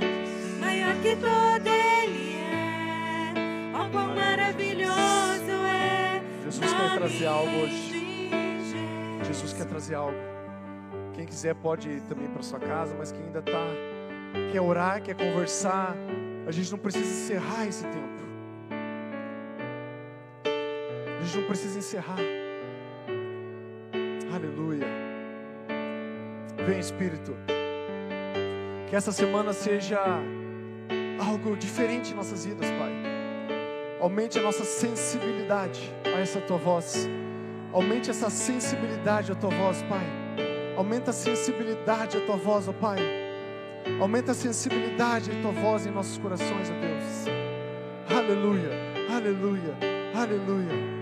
[0.60, 3.34] maior que todo ele é.
[3.74, 6.22] Ó quão maravilhoso é.
[6.44, 8.30] Jesus quer trazer algo hoje.
[9.26, 10.18] Jesus quer trazer algo.
[11.14, 13.68] Quem quiser pode ir também para sua casa, mas quem ainda tá
[14.52, 15.96] quer orar, quer conversar,
[16.46, 18.16] a gente não precisa encerrar esse tempo.
[21.20, 22.20] A gente não precisa encerrar.
[26.66, 27.36] Vem Espírito.
[28.90, 30.00] Que essa semana seja
[31.20, 32.92] algo diferente em nossas vidas, Pai.
[34.02, 37.08] Aumente a nossa sensibilidade a essa tua voz.
[37.72, 40.06] Aumente essa sensibilidade à tua voz, Pai.
[40.76, 42.98] Aumenta a sensibilidade à tua voz, ó Pai.
[44.00, 47.26] Aumenta a sensibilidade à tua voz em nossos corações, ó Deus.
[48.10, 48.72] Aleluia,
[49.08, 49.78] aleluia,
[50.16, 50.95] aleluia.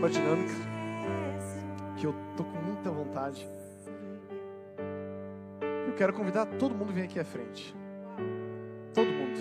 [0.00, 0.54] Uma dinâmica
[1.98, 3.46] que eu tô com muita vontade.
[5.94, 7.76] quero convidar todo mundo a vir aqui à frente.
[8.94, 9.38] Todo mundo.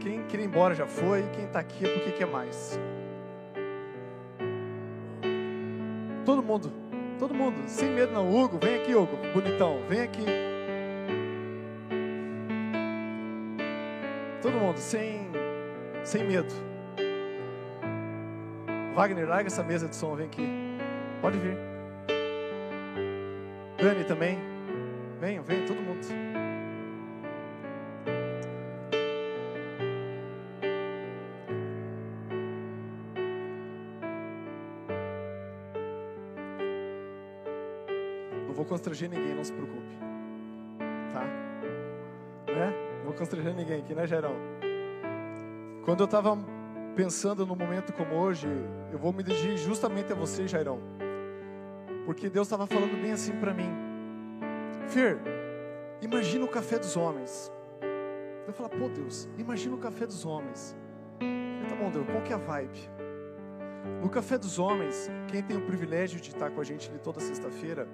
[0.00, 2.76] Quem queria ir embora já foi, quem está aqui é porque quer mais.
[6.24, 6.72] Todo mundo,
[7.16, 8.28] todo mundo, sem medo não.
[8.28, 10.26] Hugo, vem aqui, Hugo, bonitão, vem aqui.
[14.42, 15.30] Todo mundo, sem,
[16.02, 16.52] sem medo.
[18.96, 20.48] Wagner, larga essa mesa de som, vem aqui.
[21.20, 21.54] Pode vir.
[23.76, 24.38] Dani também.
[25.20, 26.00] Venham, venham, todo mundo.
[38.46, 39.82] Não vou constranger ninguém, não se preocupe.
[41.12, 41.22] Tá?
[42.50, 42.72] Né?
[42.96, 44.36] Não vou constranger ninguém aqui, né, Gerão?
[45.84, 46.55] Quando eu estava
[46.96, 48.48] pensando num momento como hoje,
[48.90, 50.80] eu vou me dirigir justamente a você, Jairão.
[52.06, 53.70] Porque Deus estava falando bem assim para mim.
[54.88, 55.18] Fer,
[56.00, 57.52] imagina o café dos homens.
[58.46, 60.74] Eu falar, pô Deus, imagina o café dos homens.
[61.20, 62.88] Eu, tá bom, Deus, qual que é a vibe?
[64.00, 67.20] No café dos homens, quem tem o privilégio de estar com a gente ali toda
[67.20, 67.86] sexta-feira,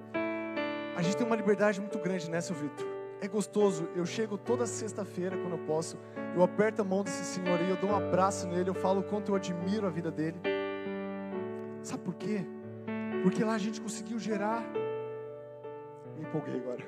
[0.95, 2.92] a gente tem uma liberdade muito grande, né, seu Vitor?
[3.23, 3.89] É gostoso.
[3.95, 5.97] Eu chego toda sexta-feira, quando eu posso,
[6.35, 9.05] eu aperto a mão desse senhor aí, eu dou um abraço nele, eu falo o
[9.05, 10.41] quanto eu admiro a vida dele.
[11.85, 12.45] Sabe por quê?
[13.23, 14.61] Porque lá a gente conseguiu gerar.
[16.17, 16.85] Me empolguei agora.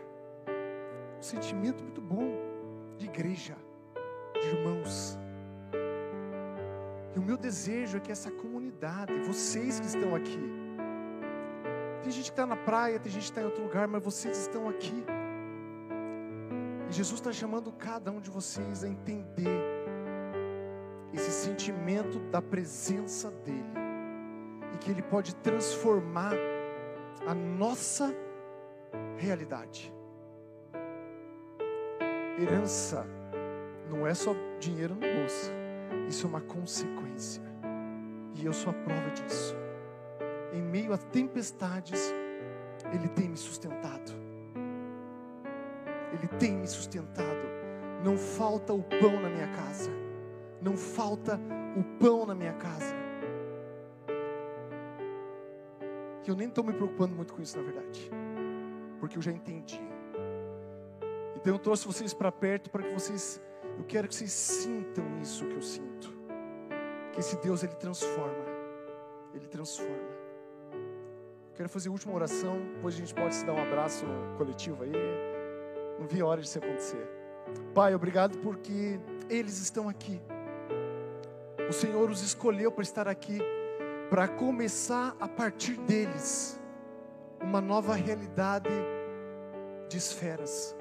[1.17, 2.37] Um sentimento muito bom
[2.99, 3.55] de igreja,
[4.43, 5.17] de irmãos.
[7.15, 10.41] E o meu desejo é que essa comunidade, vocês que estão aqui,
[12.03, 14.37] tem gente que está na praia, tem gente que está em outro lugar, mas vocês
[14.37, 15.05] estão aqui.
[16.95, 19.49] Jesus está chamando cada um de vocês a entender
[21.13, 23.65] esse sentimento da presença dEle.
[24.73, 26.35] E que Ele pode transformar
[27.27, 28.15] a nossa
[29.17, 29.93] realidade.
[32.41, 33.05] Herança
[33.91, 35.51] não é só dinheiro no bolso,
[36.09, 37.43] isso é uma consequência.
[38.37, 39.57] E eu sou a prova disso.
[40.53, 42.15] Em meio a tempestades,
[42.93, 44.24] Ele tem me sustentado.
[46.15, 47.45] Ele tem me sustentado.
[48.05, 49.91] Não falta o pão na minha casa.
[50.61, 51.41] Não falta
[51.77, 52.95] o pão na minha casa.
[56.23, 58.11] Que eu nem estou me preocupando muito com isso, na verdade.
[59.01, 59.81] Porque eu já entendi.
[61.37, 63.43] Então eu trouxe vocês para perto para que vocês.
[63.77, 66.15] Eu quero que vocês sintam isso que eu sinto.
[67.13, 68.45] Que esse Deus ele transforma.
[69.35, 70.15] Ele transforma.
[71.55, 72.59] Quero fazer a última oração.
[72.75, 74.07] Depois a gente pode se dar um abraço
[74.39, 74.93] coletivo aí.
[75.99, 77.09] Não vi a hora disso acontecer.
[77.75, 80.21] Pai, obrigado porque eles estão aqui.
[81.69, 83.39] O Senhor os escolheu para estar aqui,
[84.11, 86.61] para começar a partir deles
[87.41, 88.71] uma nova realidade
[89.89, 90.77] de esferas,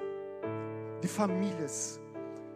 [1.00, 2.00] de famílias.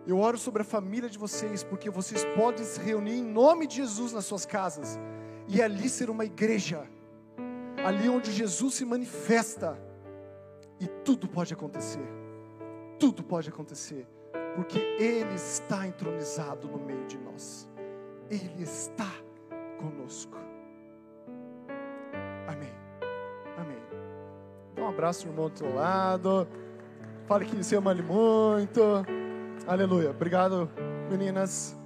[0.06, 3.76] Eu oro sobre a família de vocês, porque vocês podem se reunir em nome de
[3.76, 4.98] Jesus nas suas casas
[5.46, 6.86] e ali ser uma igreja,
[7.84, 9.78] ali onde Jesus se manifesta
[10.80, 12.27] e tudo pode acontecer
[12.98, 14.06] tudo pode acontecer,
[14.54, 17.68] porque Ele está entronizado no meio de nós,
[18.30, 19.10] Ele está
[19.78, 20.36] conosco.
[22.46, 22.72] Amém.
[23.56, 23.78] Amém.
[24.74, 26.48] Dá um abraço, irmão, do teu lado.
[27.26, 28.80] Fale que você ama ele muito.
[29.66, 30.10] Aleluia.
[30.10, 30.68] Obrigado,
[31.10, 31.77] meninas.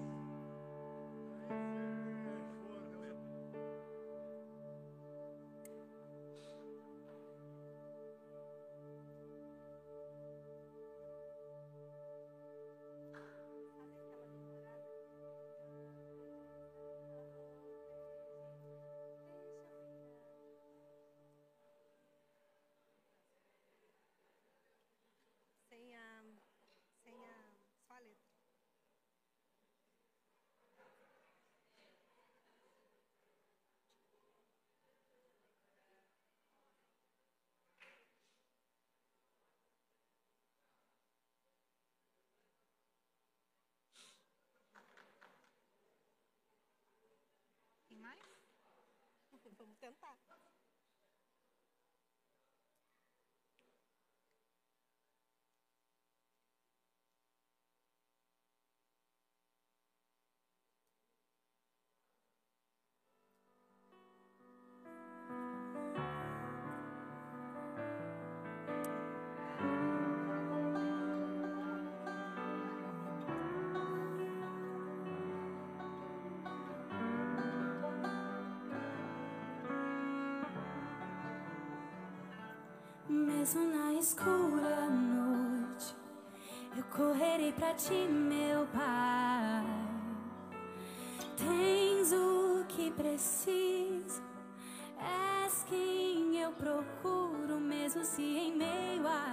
[49.63, 50.52] Vamos tentar.
[83.59, 85.97] na escura noite,
[86.77, 89.67] eu correrei pra ti, meu pai.
[91.37, 94.23] Tens o que preciso,
[94.99, 99.31] és quem eu procuro, mesmo se em meio a